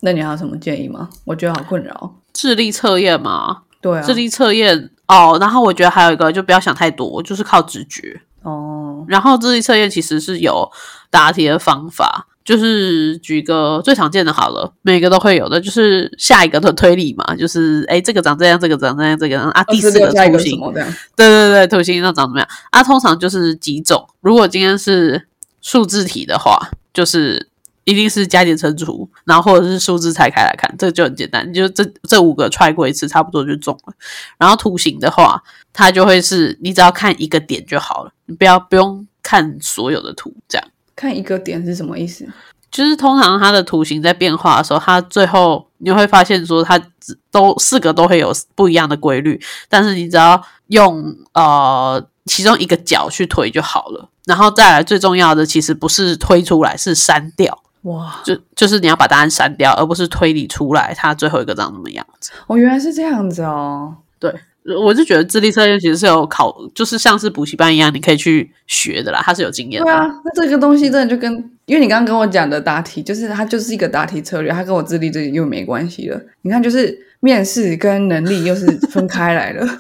[0.01, 1.09] 那你还有什么建议吗？
[1.25, 2.17] 我觉得好困扰。
[2.33, 8.21] 智力测验嘛，对啊，智力测验哦，然后我觉得还有一个就不要想太多，就是靠直觉。
[8.43, 10.71] 哦，然后智力测验其实是有
[11.11, 20.61] 答题的方法，就是举个最常见的好了，每个都会有的，就是下一个的推理嘛，就是哎这个长这样，这个长这样，这个长啊，第四26下一图形？
[20.73, 22.83] 对对对，图形那长怎么样啊？
[22.83, 25.27] 通常就是几种，如果今天是
[25.61, 27.49] 数字题的话，就是。
[27.89, 33.95] 一定是加减乘除，然后或者是数字拆开来看，这个就很简单，你就这这五个踹过一次，差不多就中了。
[34.37, 35.41] 然后图形的话，
[35.73, 40.69] 它就会是你只要看一个点就好了，你不要不用看所有的图，这样。
[40.97, 42.27] 看一个点是什么意思？
[42.69, 54.09] 就是通常它的图形在变化的时候，它最后你会发现说它只都四个都会有不一样的规律，但是你只要用呃其中一个角去推就好了。
[54.27, 62.33] 然后再来最重要的，其实不是推出来，是删掉，哇，就就是你要把答案删掉，而不是推理出来它最后一个长什么样子。
[62.49, 63.95] 哦，原来是这样子哦。
[64.19, 64.35] 对，
[64.83, 69.85] 我就觉得智力测验其实是有考，就是像是补习班一样，你可以去学的啦，它是有经验的。
[69.85, 71.33] 对啊，那这个东西真的就跟，
[71.67, 76.21] 因为你刚刚跟我讲的答题，就是它就是一个答题策略，它跟我智力这又没关系了。
[76.43, 79.67] 你看，就是面试跟能力又是分开来了。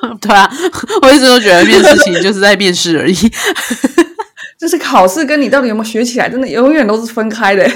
[0.20, 0.50] 对啊，
[1.02, 3.14] 我一直都觉得面试其实就是在面试而已。
[4.58, 7.66] 就是考试跟你到底有没有学起来，真的永远都是分开的。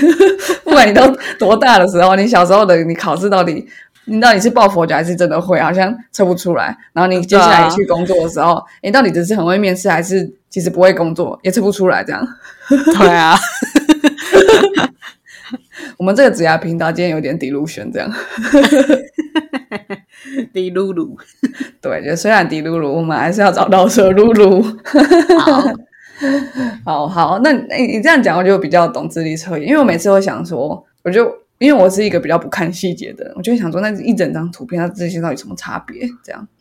[0.64, 1.07] 不管你到
[1.39, 3.66] 多大的时候，你小时候的你考试到底，
[4.07, 6.77] 你到底是抱佛脚还是真的会，好像测不出来。
[6.93, 12.27] 然后你接下来去工作的时候，你到底只是很会面试，还是其实不会工作，也测不出来这样。
[12.69, 13.35] 对啊，
[15.97, 18.13] 我们这个职涯频道今天有点 delusion 这样。
[20.53, 21.17] 滴噜噜，
[21.81, 24.63] 对，就虽然滴噜噜，我们还是要找到蛇噜噜。
[25.39, 25.63] 好，
[27.07, 31.31] 好好，那你你这样讲，我就比较懂智力测验，因为我每次都想说，我就
[31.65, 36.07] 因为我是一个比较不看细节的人，我就会想说，那一整张图片它这些到底什么差别？
[36.23, 36.47] 这样。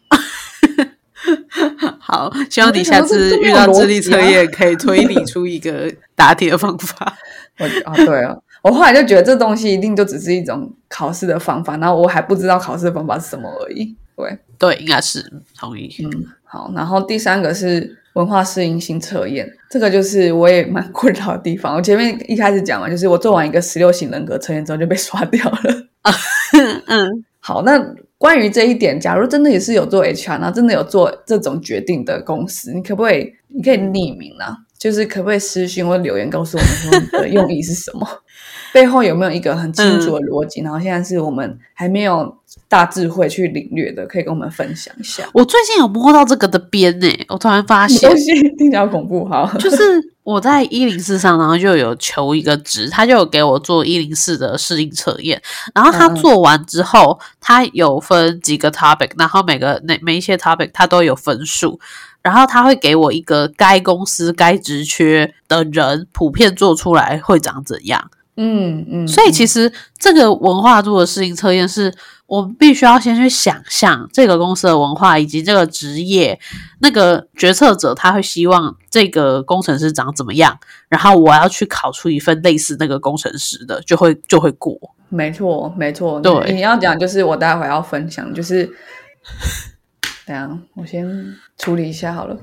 [1.99, 7.13] 好，希望你下次遇到智力测验可以推理出一个答题的方法。
[7.59, 13.95] 我啊，对啊，我后来就觉得这东西一定就只是一种考试的方法，然后我还不知道考试的方法是什么而已。
[14.15, 15.23] 对对，应该是
[15.57, 15.93] 同意。
[16.03, 21.75] 嗯，好，然后第三个是文化适应性测验，这个就是我也蛮困扰的地方。
[21.75, 25.87] 我前面一开始讲嘛，就是我做完一个十六型人格测验之后就被刷掉了。
[26.87, 27.95] 嗯，好，那。
[28.15, 33.29] 关于这一点，假如真的也是有做 HR，然后真的有做这种决定的公司，你可不可以？
[33.49, 38.07] 你可以匿名啊，就是可不可以私信或留言告诉我们说你的用意是什么？
[38.73, 40.61] 背后有没有一个很清楚的逻辑？
[40.61, 42.35] 然后现在是我们还没有
[42.67, 45.23] 大智慧去领略的，可以跟我们分享一下。
[45.33, 48.09] 我最近有摸到这个的边呢，我突然发现，
[48.57, 50.11] 听起来恐怖哈，就是。
[50.23, 55.41] 我在一零四上，然后就有求一个值，他就有给我做一零四的适应测验。
[55.75, 61.77] 然后他做完之后，他有分几个 topic，然后每个那每一些 topic 他都有分数，
[62.21, 68.09] 然后他会给我一个该公司该职缺的人普遍做出来会长怎样。
[68.35, 71.93] 嗯嗯，所以其实这个文化做的适应测验是。
[72.25, 76.39] 我们必须要先去想象这个公司的文化以及这个职业，
[76.79, 80.57] 那个决策者他会希望这个工程师长怎么样，
[80.87, 84.75] 然后我要去考出一份类似那个工程师的，就会就会过。
[85.09, 86.19] 没错，没错。
[86.21, 88.65] 对，你要讲就是我待会要分享，就是
[90.25, 91.05] 等下我先
[91.59, 92.35] 处理一下好了。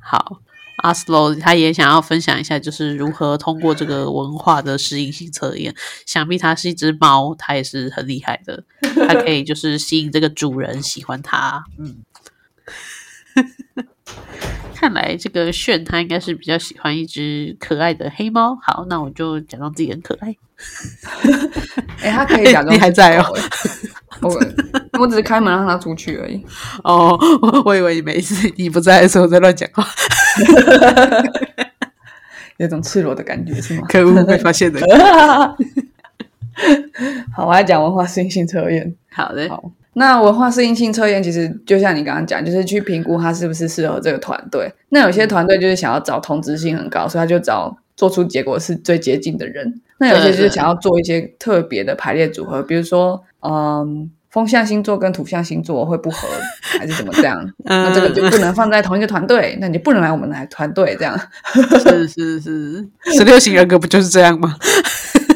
[0.00, 0.38] 好。
[0.82, 5.74] 阿斯洛他也想要分享一下，就是如何通过这个文化的适应性测验。
[6.06, 8.62] 想必他是一只猫，他也是很厉害的，
[9.08, 11.64] 它可以就是吸引这个主人喜欢它。
[11.78, 12.02] 嗯，
[14.74, 18.58] 看来这个炫他应该是比较喜欢一只可爱的黑猫。
[18.60, 20.36] 好，那我就假装自己很可爱。
[22.02, 23.32] 哎，他可以假装你还在哦。
[24.20, 24.38] 我
[25.00, 26.44] 我只是开门让他出去而已。
[26.84, 27.18] 哦，
[27.64, 29.84] 我以为你没事，你不在的时候在乱讲话。
[32.58, 33.86] 有种赤裸的感觉是吗？
[33.88, 34.80] 可恶，被发现的。
[37.34, 38.94] 好，我来讲文化适应性测验。
[39.10, 39.72] 好的，好。
[39.94, 44.72] 那文化适应性测验其实就像你刚刚讲，就是去评估他是不是适合这个团队。
[44.90, 49.80] 那有些团队就是想要找同质性很高，所以他就找做出结果是最接近的人。
[49.98, 54.10] 那有些就是想要做一些特别的排列组合，比如说，嗯。
[54.32, 56.26] 风象星座跟土象星座会不合，
[56.78, 57.46] 还是怎么这样？
[57.64, 61.18] 那这个就不能放在同一个团队， 那你就不能来我们来团队这样。
[61.84, 64.56] 是是是，十六型人格不就是这样吗？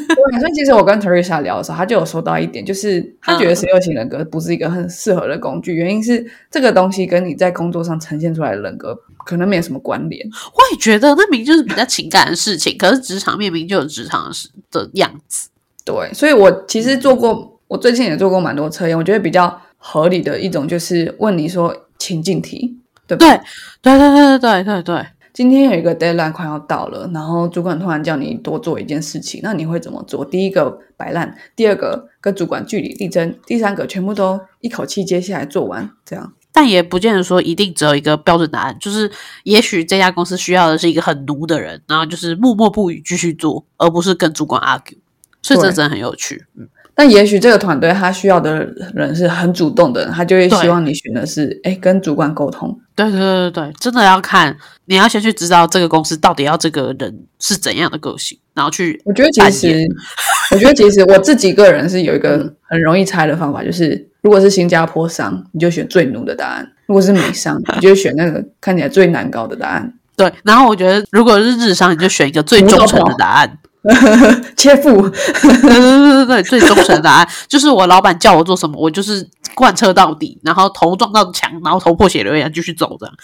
[0.07, 10.27] 对，所以其实我跟 Teresa 聊的时候，他就有说到一点，就是他觉得十六型人格不是一个很适合的工具，原因是这个东西跟你在工作上呈现出来的人格可能没有什么关联。
[10.27, 14.31] 我也觉得，那明就是比较情感的事情，可是职场面明就有职场
[14.71, 15.49] 的样子。
[15.85, 17.53] 对，所以我其实做过。
[17.67, 23.39] 我最近也做过蛮多测验，我觉得比较合理的一种就是问你说情境题，对对
[23.81, 25.05] 对对对对对对。
[25.33, 30.25] 今天有一个 deadline 快要到了，然后主管突然叫你多做一件事情，那你会怎么做？
[30.25, 36.33] 第一个摆烂，第二个跟主管据理力争，第三个全部都一口气接下来做完，这样。
[36.51, 39.11] 但也不见得说一定只有一个标准答案，就是
[39.43, 44.97] 也许这家公司需要的是一个很奴的人，然后就是默默不语继续做，而不是跟主管 argue。
[45.43, 46.67] 所以这真的很有趣，嗯。
[46.99, 52.75] 但也许这个团队他需要的人是很主动的，他就会希望你选的是，哎，跟主管沟通。
[52.95, 58.99] 对对对对对真的要看，你要先去知道这个公司到底要这个人是怎样的个性，然后去。
[59.05, 59.87] 我觉得其实，
[60.51, 69.93] 我觉得其实我自己个人是有一个很容易猜的方法，就是如果是新加坡商，你就选最奴的答案；如果是美商，你就选那个看起来最难搞的答案。
[70.17, 73.59] 对，然后我觉得如果是日商，你就选一个最忠诚的答案。
[74.57, 83.15] 切腹，对对对，最忠诚的答案就是我老板叫我做什么，我就是贯彻到底，然后头撞到墙，然后头破血流一样继续走，这样。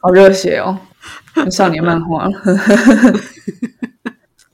[0.00, 0.78] 好热血哦，
[1.50, 2.28] 少年漫画。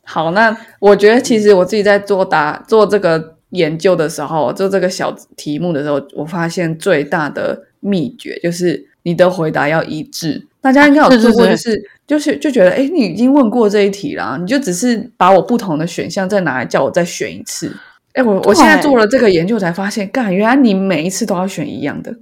[0.05, 10.47] 好，那我觉得其实我自己在做答做这个研究的时候，做这个小题目的时候，我发现最大的秘诀就是你的回答要一致。
[10.61, 11.81] 大家应该有做过，就是
[12.11, 17.73] 就是就觉得，哎，你已经问过这一题了，你就只是把我不同的选项再拿来叫我再选一次。
[18.15, 22.13] 哎，我我现在做了这个研究才发现，干，原来你每一次都要选一样的。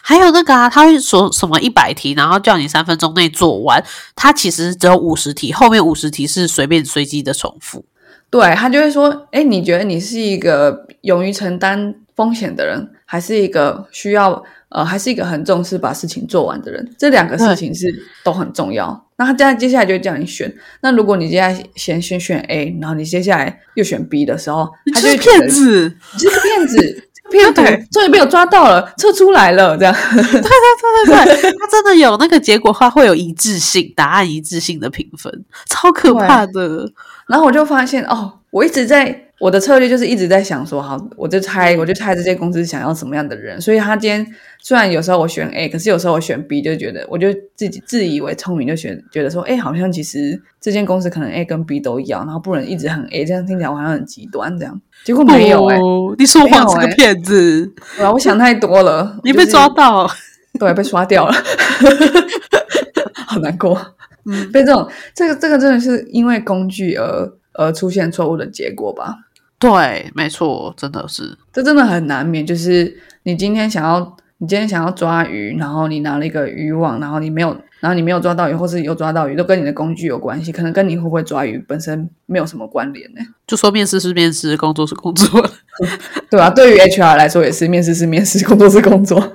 [0.00, 3.84] 还有那个啊，他会说什么一百题，然后叫你三分钟内做完，
[4.16, 7.84] 他其实只有五十题，后面五十题是随便随机的重复。
[8.30, 16.94] 对他就会说，哎，你觉得你是一个勇于承担风险的人，还是一个需要呃，还是一个很重视把事情做完的人？
[16.98, 19.03] 这两个事情是都很重要。
[19.16, 20.52] 那他接下接下来就叫你选。
[20.80, 27.08] 那如果你接下来先先选 A，然后你接下来又选 B 的时候，他就骗子，你是骗子。
[27.30, 29.94] 骗图终于被我抓到了，测出来了，这样。
[30.12, 35.32] 对对对对对， 他真的有那个结果，话会有一致性，答案一致性的评分，
[35.70, 36.86] 超可怕的。
[37.26, 39.20] 然后我就发现，哦，我一直在。
[39.44, 43.60] 我的策略就是一直在想说，好，我就猜，我就猜这些公司想要什么样的人。
[43.60, 44.26] 所以他今天
[44.62, 54.80] 虽然有时候我选 A，可是有时候我选 B，就觉得我就自己自以为聪明，就选觉得说，哎，好像其实这间公司可能 A 跟 B 都要，然后不能一直很 A，这样听起来我好像很极端这样。
[55.04, 55.76] 结果没有哎，
[56.16, 57.70] 你说谎是个骗子。
[58.00, 60.10] 啊，我想太多了， 你被抓到，
[60.58, 61.34] 对，被刷掉了，
[63.26, 63.78] 好难过。
[64.24, 69.18] 嗯，被这种这个这个真的是因为工具而而出现错误的结果吧。
[69.64, 72.44] 对，没错，真的是，这真的很难免。
[72.44, 77.48] 就是你今天想要，你今天想要抓鱼，然后你拿了一个渔网，然后你没有，
[77.80, 83.20] 然后你没有抓到鱼，或是有抓到鱼，都跟你的工具有关系，可能跟你会不会抓鱼本身没有什么关联呢？
[83.46, 85.28] 就说面试是面试，工作是工作，
[86.28, 86.50] 对吧？
[86.50, 89.32] 对于 HR 来说也是，面试是面试，工作是工作。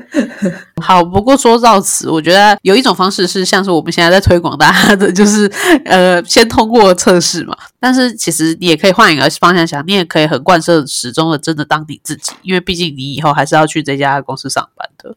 [0.82, 1.04] 好。
[1.04, 5.50] 不过说到此，我觉得有一种方式是像是我们现在在推广大家的，就是
[5.84, 7.56] 呃，先通过测试嘛。
[7.78, 15.14] 但是其实你也可以换一个方向想，你也可以很贯彻始终的真的当你自己，因为毕竟你以后还是要去这家公司上班的。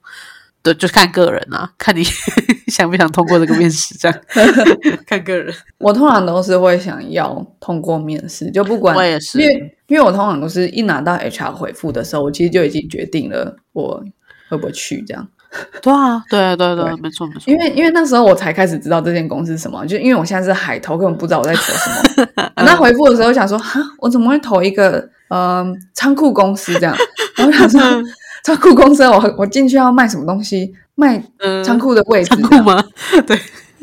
[0.64, 2.04] 对，就看个人啊，看你
[2.68, 4.20] 想不想通过这个面试，这样
[5.08, 5.54] 看个人。
[5.78, 14.04] 我通常都是会想要通过面试，就不管我也是，因为因为我通常都是一拿到 HR 回复的时候，我其实就已经决定了我
[14.50, 15.26] 会不会去这样。
[15.82, 17.44] 对啊，对啊对对，没错没错。
[17.46, 22.52] 因为因为那时候我才开始知道这间公司是什么，就因为我现在是海投，根本不知道我在投什么。
[22.58, 26.94] 那回复的时候想说，哈，我怎么会投一个嗯仓库公司这样？
[27.38, 28.04] 然后想说。
[28.56, 30.74] 仓库公司，我我进去要卖什么东西？
[30.96, 31.22] 卖
[31.66, 32.30] 仓库的位置？
[32.30, 32.82] 仓库吗？
[33.28, 33.38] 对，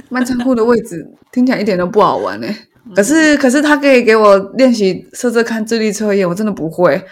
[0.09, 2.57] 卖仓库的位置听起来一点都不好玩哎。
[2.95, 7.03] 可是可是他可以给我练习设置看智力测验，我真的不会。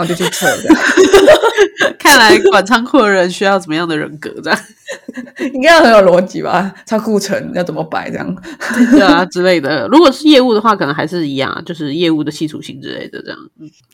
[0.00, 0.74] 然后就去测的，
[1.98, 4.30] 看来管仓库的人需要怎么样的人格？
[4.42, 4.58] 这样
[5.52, 6.74] 应该很有逻辑吧？
[6.86, 8.10] 仓库层要怎么摆？
[8.10, 8.34] 这样
[8.92, 9.86] 对啊之类的。
[9.88, 13.38] 如果是业务的话，可能还是一样，就是业务的基础性之类的这样。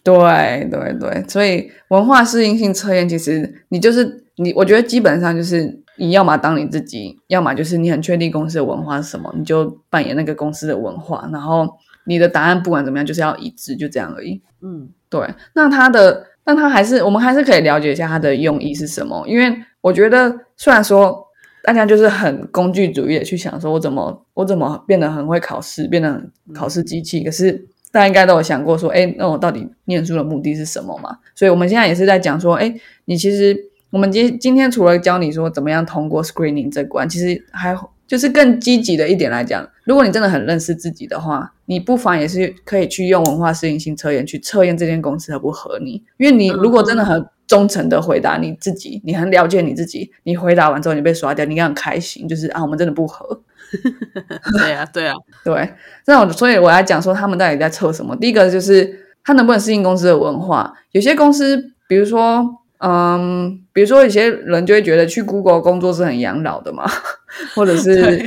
[0.04, 11.66] 对对对，所以文化适应性测验，其实你就是你，我觉得基本上就是你要么当你自己，要么就是你很确定公司的文化是什么，你就扮演那个公司的文化，然后
[12.07, 14.40] 你的答案不管怎么样，就是要一致，就这样而已。
[14.62, 14.90] 嗯。
[15.09, 19.24] 对，那他的，那他还是，我们还是可以了解一下他的用意是什么。
[19.26, 21.24] 因为我觉得，虽然说
[21.62, 26.22] 大家就是很工具主义的去想，说我怎么，我怎么变得很会考试，变得
[26.54, 27.52] 考试机器，可是
[27.92, 31.18] 大家应该都有想过说，哎，那我到底念书的目的是什么嘛？
[31.34, 33.57] 所以我们现在也是在讲说，哎，你其实
[33.90, 37.76] 我们今今天除了教你说怎么样通过 screening 这关，其实还。
[38.07, 46.02] 就是更积极的一点来讲，如果你真的很认识自己的话，你不妨也是可以去用文化适应性测验去测验这间公司合不合你。
[46.18, 53.42] 因为你如果真的很忠诚的回答你自己，你很了解你自己，你回答完之后你被刷掉，你应该很开心，就是啊，我们真的不合。
[54.59, 55.68] 对啊，对啊，对。
[56.07, 58.14] 那我所以我来讲说，他们到底在测什么？
[58.16, 60.72] 第一个就是他能不能适应公司的文化。
[60.92, 62.62] 有些公司，比如说。
[62.79, 66.85] 嗯，比如说有些人就会觉得去 Google 工作是很养老的嘛，
[67.55, 68.18] 或者是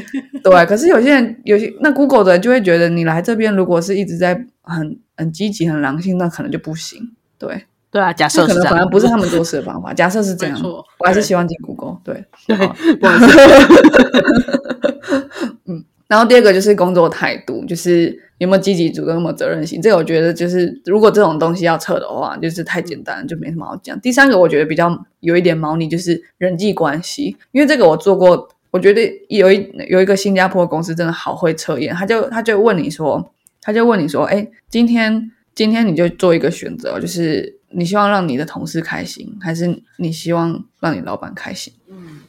[0.43, 7.11] 对，可是有些人有些那 Google 的就会觉得你来这边如果是一直在很很积极很狼性，那可能就不行。
[7.37, 9.93] 对对啊，假设可能反而不是他们做事的方法。
[9.93, 11.97] 假设是这样，我还是希望进 Google。
[12.03, 12.57] 对对，
[15.65, 15.85] 嗯。
[16.09, 19.79] 然后第二个就是工作态度，就是有没有积极主动，有没有责任心。
[19.79, 23.97] 这个我觉得就是，如果这种东西要测的话，就是太简单，就没什么好讲。
[24.01, 33.31] 第三个我觉得比较有一点猫腻，就是人际关系，因为这个我做过，我觉得有一有一个新加坡公司真的好会测验，他就他就问你说，
[33.61, 41.71] 他就问你说，哎，今天今天你就做一个选择，就是你希望让你的同事开心，还是你希望让你老板开心？
[41.87, 42.21] 嗯，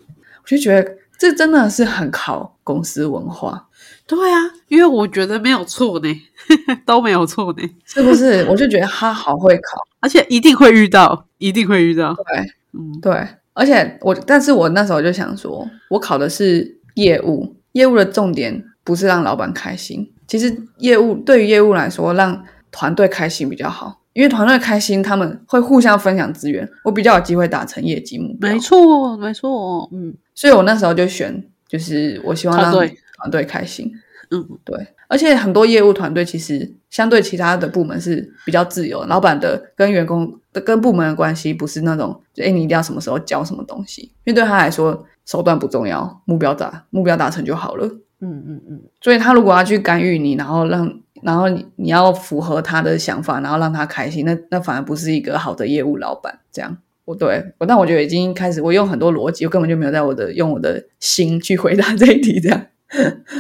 [0.43, 3.68] 我就觉得这真的是很考公司文化。
[4.17, 4.39] 对啊，
[4.69, 6.23] 因为我觉得没有错呢，
[6.85, 8.45] 都没有错呢，是不是？
[8.49, 12.15] 我就觉得他好会考，而且一定会遇到，一定会遇到。
[12.15, 12.39] 对，
[12.73, 13.27] 嗯，对。
[13.53, 20.11] 而且我，但是我那时候就想说，我考的是业务，业务的重点不是让老板开心。
[20.27, 28.51] 其实业务对于业务来说，让团队开心比较好，因为团队开心，他们会互相分享资源，我比较有机会达成业绩目标。
[28.51, 30.15] 没错，没错，嗯。
[30.35, 32.73] 所以我那时候就选，就是我希望让。
[33.21, 33.93] 团队开心，
[34.31, 34.77] 嗯，对，
[35.09, 47.87] 而且很多业务团队其实相对其他的部门是比较自由，老板的跟员工的跟部门的关系不是那种，哎，你一定要什么时候交什么东西，因为对他来说手段不重要，目标达目标达成就好了。
[48.23, 50.93] 嗯嗯嗯，所以他如果要去干预你，然后让
[51.23, 56.39] 然后你你要符合他的想法，然后让他开心，那那反而不是一个好的业务老板。
[56.53, 62.66] 这样，我对我，但我觉得已经开始，我用很多逻辑，我根本就没有在我的用我的心去回答这一题，这样。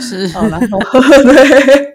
[0.00, 0.78] 是，好，然后
[1.24, 1.94] 对，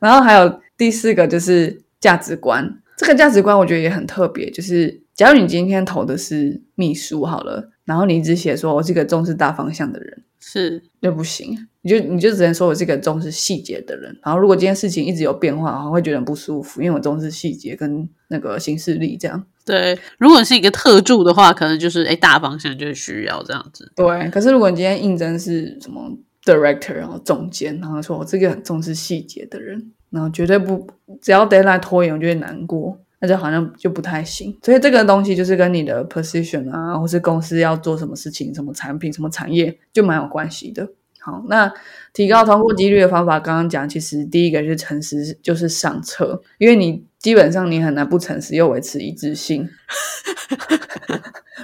[0.00, 10.82] 然后还有第四个就是价值观，这个价值观我觉得也很特别，就是假如你今天投的是秘书好了，然后你一直写说我是一个重视大方向的人，是。
[11.00, 19.44] 那不行，你就你就只能说我是一个重视细节的人，然后如果今天事情一直有变化，我会觉得很不舒服，因为我重视细节跟那个行事力这样。
[19.66, 23.92] 对，如果是一个特助的话，可能就是哎大方向就是需要这样子。
[23.94, 26.10] 对，可是如果你今天应征是什么
[26.44, 30.86] ？director，然后总监，然后说我这个很重视细节的人，然后绝对不
[31.20, 34.56] 只要 deadline 拖延，我就会难过，那就好像就不太行。
[34.62, 40.86] 所以这个东西就是跟你的 position 啊，或是公司要做什么事情、什么产品、什么产业，就蛮有关系的。
[41.24, 41.72] 好，那
[42.12, 49.66] 提高通过几率的方法，刚刚讲，其实第一个是诚实，就是上车，因为你基本上你很难不诚实又维持一致性。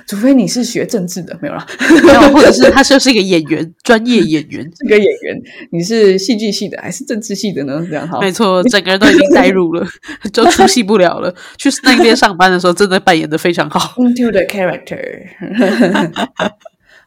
[0.07, 1.67] 除非你是学政治的，没有啦，
[2.03, 5.41] 没有，或者是 他就是一个演员，专业演员，是个演员。
[5.73, 7.87] 你是戏剧系的还是政治系的呢？
[7.89, 9.87] 这样哈，没错，整个人都已经代入了，
[10.33, 11.33] 就出戏不了了。
[11.59, 14.99] 去那边上班的时候，真的扮演的非常好，into the character。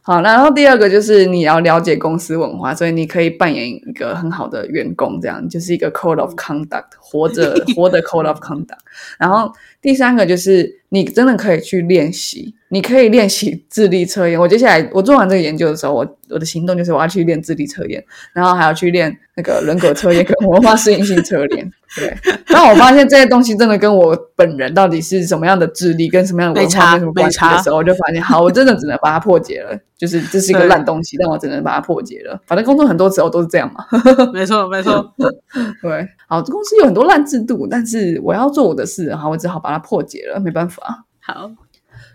[0.06, 8.76] 好，然后第二个就是你要了解公司文化，所以你可以扮演一个很好的员工，这样就是一个 code of conduct，活着 活的 code of conduct。
[9.18, 9.50] 然后
[9.80, 12.54] 第三个就是你真的可以去练习。
[12.68, 14.40] 你可以练习智力测验。
[14.40, 21.70] 我接下来我做完这个研究的时候，我我的行动就是我要去练智力测验，然后还要去练那个人格测验跟文化适应性测验。
[21.96, 22.12] 对，
[22.48, 29.78] 当我发现这些东西真的跟我本人到底是什么样的智力跟什么样的文化没什么关系的时候，我就发现，好，我真的只能把它破解了。
[29.96, 32.38] 就是这是一个烂东西，但我只能把它破解了。
[32.46, 33.84] 反正工作很多时候都是这样嘛。
[34.34, 35.14] 没错，没错。
[35.80, 40.73] 对，好，公司有很多烂制度，但是我要做我的事，好，我只好把它破解了，没办法。
[41.20, 41.50] 好。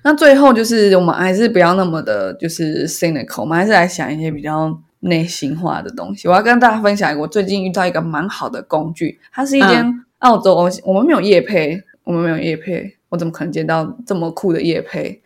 [0.03, 6.28] 那最后就是我们还是不要那么的，就是 cynical，我们还是来想一些比较内心化的东西。
[6.28, 15.22] 我要跟大家分享一个我最近遇到一个蛮好的工具，它是一间澳洲，我们没有业配，我们没有业配，我怎么可能见到这么酷的业配？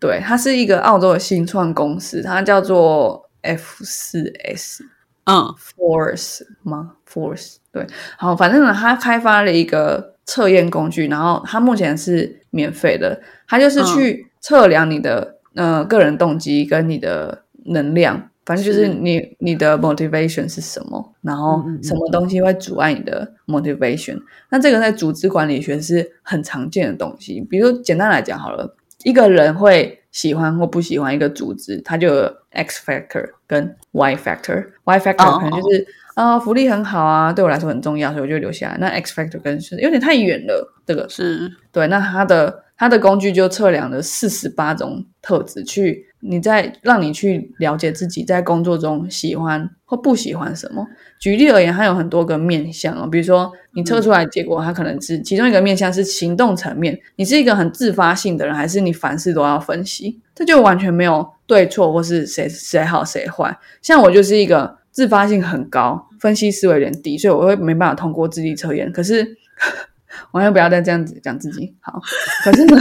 [0.00, 4.84] 对，它是一个澳洲的新创公司，它叫做 F 四 S，
[5.24, 7.86] 嗯，Force 吗？Force 对，
[8.16, 13.18] 好，反正呢，它开发了一个测验工具，然后它目前是免费的。
[13.48, 24.20] 它就是去测量你的呃个人动机跟你的能量，反正就是你你的 motivation 是什么，然后什么东西会阻碍你的 motivation。
[24.50, 27.40] 那这个在组织管理学是很常见的东西。
[27.48, 34.66] 比如简单来讲好了，一个人会喜欢或不喜欢一个组织，它就有 X factor 跟 Y factor。
[34.84, 35.86] Y factor 可能就是
[36.18, 38.78] 啊福利很好啊，对我来说很重要，所以我就留下来。
[38.78, 41.86] 那 X factor 跟是有点太远了，这个是对。
[41.86, 50.84] 那它的它的工具就测量了四十八种特质，去你在让你去了解自己在工作中喜欢或不喜欢什么。
[51.20, 60.20] 举例而言，它有很多个面向哦，比如说你测出来结果，它可能是其中一个面向是行动层面，你是一个很自发性的人，还是你凡事都要分析？
[60.34, 63.56] 这就完全没有对错或是谁谁好谁坏。
[63.82, 68.92] 像我就是一个自发性很高，分析思维有点低，所以我会没办法通过智力测验。
[68.92, 69.36] 可是。
[70.32, 72.00] 完全不要再这样子讲自己好，
[72.42, 72.76] 可是呢，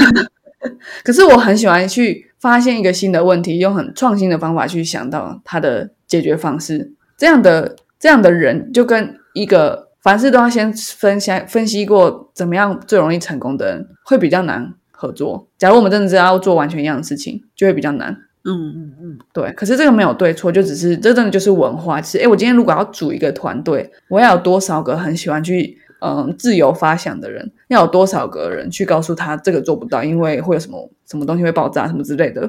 [1.03, 6.93] 可是我很喜欢去发现一个新的问题，用很创新的方法去想到它的解决方式。
[7.17, 15.49] 这样的这样的人，就跟一个凡事都要先分析分析过怎么样最容易成功的人，会比较难合作。
[15.57, 18.17] 假如我们真的是要做完全一样的事情，就会比较难。
[18.47, 19.51] 嗯嗯嗯，对。
[19.53, 22.01] 可是这个没有对错，就只是这真的就是文化。
[22.01, 25.77] 其实，哎，我今天如果要组一个团队，我要有多少个很喜欢去。
[25.99, 32.47] 嗯，自由发想的人要有多少个人去告诉他这个做不到，因为会有什么什么东西会爆炸什么之类的。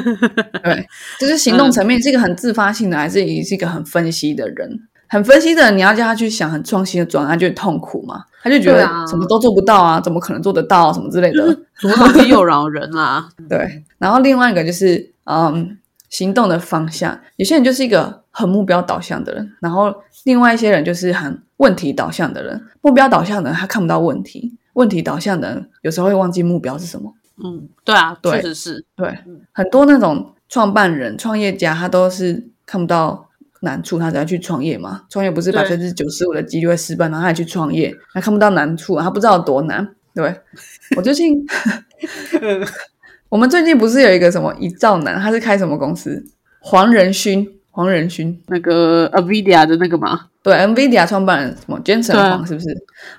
[0.64, 0.88] 对，
[1.20, 4.70] 就是行动层面是一个很自发性的，还是也是一个很分析的人？
[5.06, 11.44] 很分析的人，你要叫他去想很创新的转，他就痛苦嘛，他就觉得什么都做不到啊，怎么可能做得到什么之类的，
[11.76, 13.28] 什么东西诱扰人啊？
[13.50, 13.84] 对。
[13.98, 21.42] 然后另外一个就是嗯，行动的方向，有些人就是一个很目标导向的人，然后另外一些人就是很。
[21.58, 27.12] 问题导向的人，目标导向的人，他看不到问题；问题导向的人，有时候会忘记目标是什么。
[27.42, 29.12] 嗯，对啊，确实是对。
[29.50, 33.28] 很多那种创办人、创业家，他都是看不到
[33.62, 35.02] 难处，他才去创业嘛。
[35.10, 39.96] 创业不是百分之九十五的几率会失败，然后他还去创业，他看不到难处，他不知道有多难。
[40.14, 40.32] 对
[40.96, 41.44] 我最近，
[43.28, 46.24] 我们最近不是有一个什么一兆男，他是开什么公司？
[46.60, 52.66] 黄仁勋，黄仁勋，那个 Nvidia 的那个嘛，对，NVIDIA 创办人什么 Jensen 对啊黄是不是？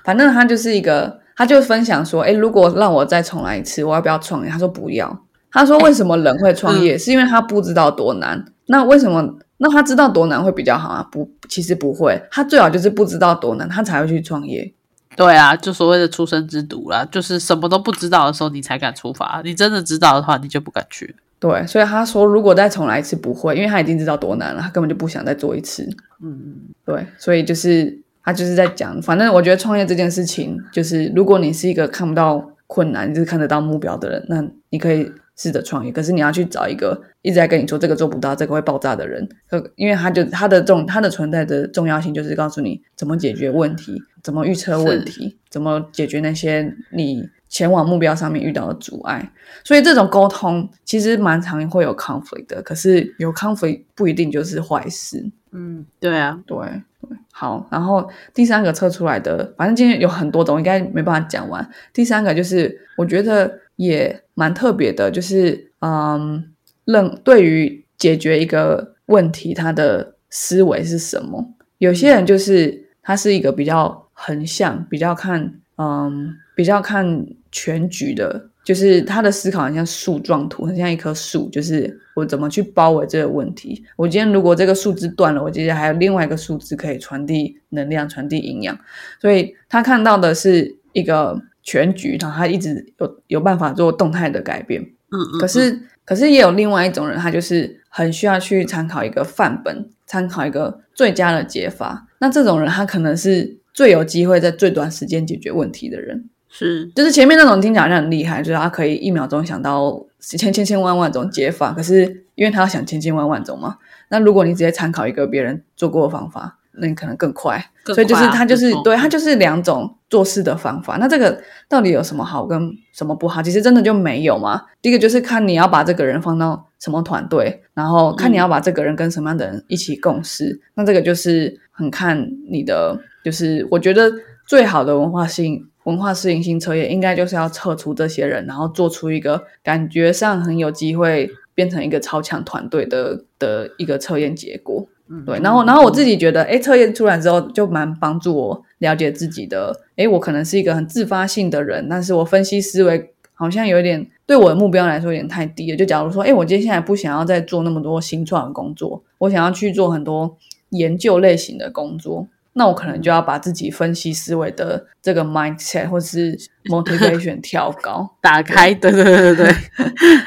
[0.04, 4.50] 反正他就是一个，他就分享说，诶，如果让我再重来一次，我要不要创业？
[4.50, 5.24] 他说不要。
[5.52, 6.98] 他说为什么人会创业？
[6.98, 8.44] 是因为他不知道多难。
[8.66, 9.36] 那为什么？
[9.58, 11.06] 那他知道多难会比较好啊？
[11.12, 12.20] 不，其实不会。
[12.30, 14.72] 他最好就是不知道多难，他才会去创业。
[15.20, 21.14] 对啊，就所谓的出生之毒啦，就是什么都不知道的时候你才敢出发，你真的知道的话，你就不敢去。
[21.38, 25.86] 对，所以他说如果再重来一次不会，因为他已经知道多难了，他根本就不想再做一次。
[26.22, 26.54] 嗯，
[26.86, 35.90] 对，所以就是他就是在讲，反正我觉得创业这件事情，就是如果你是一个看不到困难，就是看得到目标的人，那你可以试着创业。
[35.90, 49.32] 可是你要去找一个一直在跟你说这个做不到，这个会爆炸的人，呃，因为他就他的重他的存在的重要性就是告诉你怎么解决问题，怎么预测问题，怎么解决那些你前往目标上面遇到的阻碍。
[49.64, 55.30] 所以这种沟通其实蛮常会有 conflict 的，可是有 conflict 不一定就是坏事。
[55.52, 56.56] 嗯，对啊，对
[57.00, 61.68] 对，好，然后第三个测出来的，反正今天有很多种，应该没办法讲完。
[61.92, 66.52] 第三个就是我觉得也蛮特别的，就是嗯，
[66.84, 71.54] 认对于解决一个问题，他的思维是什么？
[71.78, 78.48] 有些人就是他是一个比较横向，比较看嗯，比较看全局的。
[78.62, 81.48] 就是他的思考很像树状图，很像一棵树。
[81.48, 83.82] 就是我怎么去包围这个问题。
[83.96, 88.78] 我今天如果这个树枝断了，我接下来还有另外一个树枝可以传递能量、传递营养。
[89.18, 94.80] 所以他看到的是一个全局，然后他一直有有办法做动态的改变。
[94.82, 102.06] 嗯嗯，可是，可是也有另外一种人，他就是很需要去参考一个范本，参考一个最佳的解法。
[102.18, 106.28] 那这种人，他可能是最有机会在最短时间解决问题的人。
[106.52, 117.62] 是就是前面那种听起来好像很厉害，就是他可以一秒钟想到千千千万万种解法，可是因为他要想千千万万种嘛，那如果你直接参考一个别人做过的方法，那你可能更快。
[117.84, 120.96] 更所以就是他就是对他就是两种做事的方法。
[120.96, 123.42] 那这个到底有什么好跟什么不好？
[123.42, 124.62] 其实真的就没有嘛。
[124.82, 130.60] 第一个就是看你要把这个人放到什么团队，然后看你要把这个人跟什么样的人一起共事。
[130.74, 134.10] 那这个就是很看你的，就是我觉得
[134.46, 135.66] 最好的文化性。
[135.84, 144.86] 文化适应性测验应该就是要测出这些人，然后做出一个感觉上很有机会变成一个超强团队的的一个测验结果。
[145.10, 149.74] 嗯对，然后然后我自己觉得，哎，测验出来之后就蛮帮助我了解自己的。
[149.96, 155.76] 哎，我可能是一个很自发性的人，但是我分析思维好像有点对我的目标来说有点太低了。
[155.76, 160.36] 就假如说，哎，我接下来不想要再做那么多新创的工作，我想要去做很多
[160.70, 162.28] 研究类型的工作。
[162.60, 166.36] 那我可能就要把自己分析思维的这个 mindset 或是
[166.68, 168.06] motivation 调高。
[168.20, 169.54] 打开，对对对对对，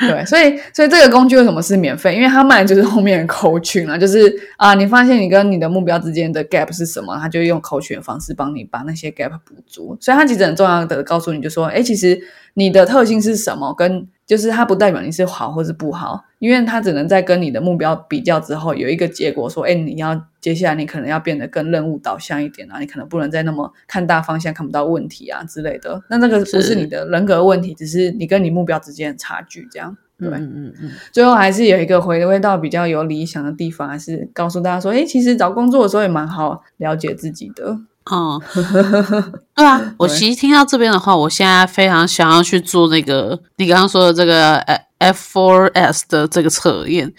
[0.10, 2.16] 对， 所以所以这个工具为什么是免费？
[2.16, 9.96] 因为它卖的就是后面的 coaching 啊，就是啊，你发现你跟你的目标之间的 gap 是什么，它就用 coaching 的方式帮你把那些 gap 补足。
[10.02, 12.20] 所以它其实很重要的告诉你就说，哎，其实
[12.56, 26.02] 你的特性是什么，跟就是它不代表你是好或是不好，因为它只能在跟你的目标比较之后有一个结果，说，哎，你要接下来你可能要变得更任务导向一点啊，你可能不能再那么看大方向看不到问题啊之类的。
[26.10, 29.96] 那那个不是是你的人格问题，只是你跟你目标之间的差距，这样。
[30.20, 37.78] 对嗯嗯嗯，最后还是有一个回归到比较有理想的地方，还是告诉大家说，哎，其实找工作的时候也蛮好了解自己的。
[38.06, 38.42] 哦，
[39.56, 47.12] 对啊，我其实听到这边的话，我现在非常想要去做那个你刚刚说的这个呃 F four S 的这个测验，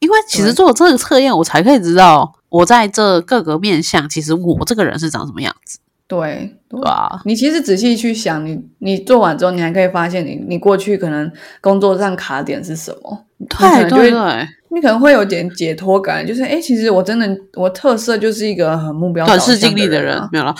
[0.00, 5.78] 因为其实做这个测验，我才可以知道我在这各个面相，其实我这个人是长什么样子，
[6.08, 7.20] 对，对对吧？
[7.24, 11.30] 你其实仔细去想，你你做完之后，你还可以发现你你过去可能
[11.60, 20.54] 工作上卡点是什么，可对对对，你可能会有点解脱感，就是哎，其实我真的我特色就是一个很目标短视经历的的人啊没有了，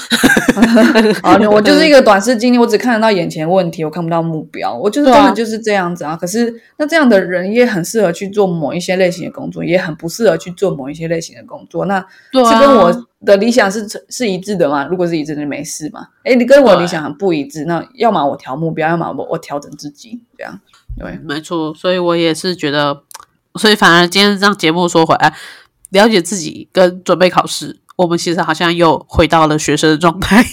[1.23, 6.15] 啊，我就是一个 短视经历，我只看得到眼前问题，我看不到目标，我就是真的就是这样子啊。
[6.15, 11.87] 可是那这样的人也很适合去做某一些类型的工作，也很不适合去做某一些类型的工作。
[11.87, 11.99] 那
[12.33, 14.87] 是跟我的理想是是一致的吗？
[14.91, 16.07] 如果是一致的，就没事嘛。
[16.23, 20.61] 哎，你跟我理想很不一致，那要么我调目标，要么我我调整自己，这样
[20.99, 21.19] 对。
[21.25, 23.03] 没错，所以我也是觉得，
[23.57, 25.35] 所以反而今天让节目说回来，
[25.91, 30.45] 了解自己跟准备考试，我们其实好像又回到了学生的状态。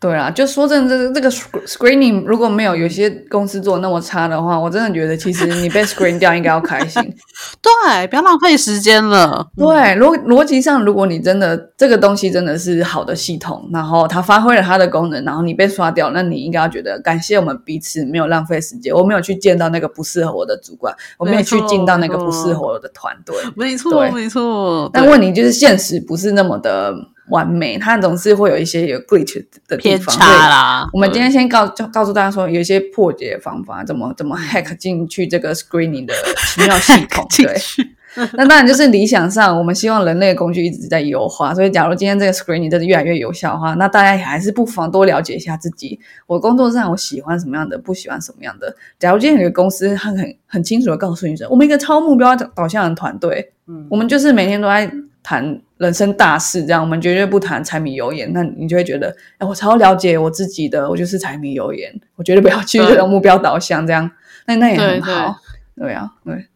[0.00, 7.02] 对啊，就说真的，这个这个 screening 如果没有有些公司做那么差的话，我真的觉得其实 你被 screen 掉应该要开心。
[7.60, 9.44] 对，不要浪费时间了。
[9.56, 23.34] 对，逻逻辑上，如果你真的这个东西真的是好的系统，然后它发挥了它的功能，然后你被刷掉，那你应该要觉得感谢我们彼此没有浪费时间，我没有去见到那个不适合我的主管，我没有去进到那个不适合我的团队。
[23.56, 24.88] 没错，没错。
[24.92, 26.94] 但问题就是现实不是那么的。
[27.30, 30.16] 完美，它总是会有一些有 glitch 的地方。
[30.16, 30.88] 偏差啦。
[30.92, 36.14] 我们今天先告就告诉大家说，有一些破解方法，怎么怎么 hack 进去这个 screening 的
[36.46, 37.26] 奇妙系统。
[37.36, 41.54] 对，那当然就是理想上，我们希望人类工具一直在优化。
[41.54, 46.00] 所以，假如今天这个 screening 真的越来越有效的话，那大家也还是不妨多了解一下自己。
[46.26, 48.74] 我工作上我喜欢什么样的，不喜欢什么样的。
[48.98, 54.90] 假如今天有个公司，他很很清楚的告诉你说，我们一个超目标导向的团队，嗯，我们就是每天都在。
[55.28, 58.32] 谈人生大事，这样我们绝对不谈柴米油盐。
[58.32, 64.10] 那你就会觉得，哎，我超了解我自己的，我就是柴米油盐，我绝对不要去这种目标导向，这样，
[64.48, 65.36] 那那也很好，
[65.76, 66.46] 对啊，对，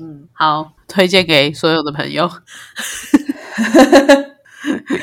[0.00, 2.28] 嗯，好，推荐给所有的朋友。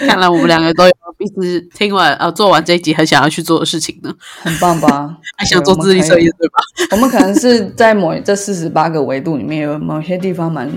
[0.05, 5.17] 看来我们两个都有彼此听完呃做完这一集很想要去做的事情呢，很棒吧？
[5.39, 6.55] 还想做智力测验对吧？
[6.91, 10.69] 我们可能是在某这四十八个维度里面有某些地方蛮。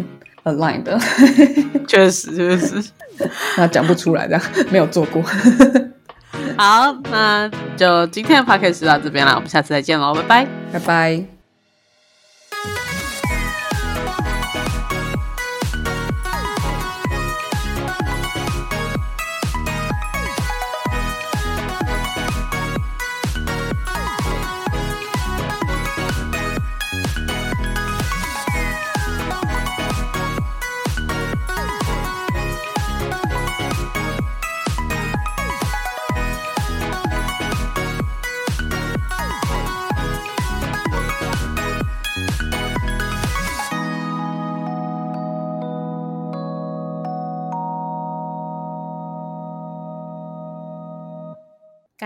[0.54, 0.98] Line 的，
[1.86, 2.82] 确实确实，
[3.56, 5.22] 那讲不出来这样，没有做过。
[6.56, 11.37] 好，那就今天的 p o d c a s 就到这边了，我们下次再见喽，拜拜，拜拜。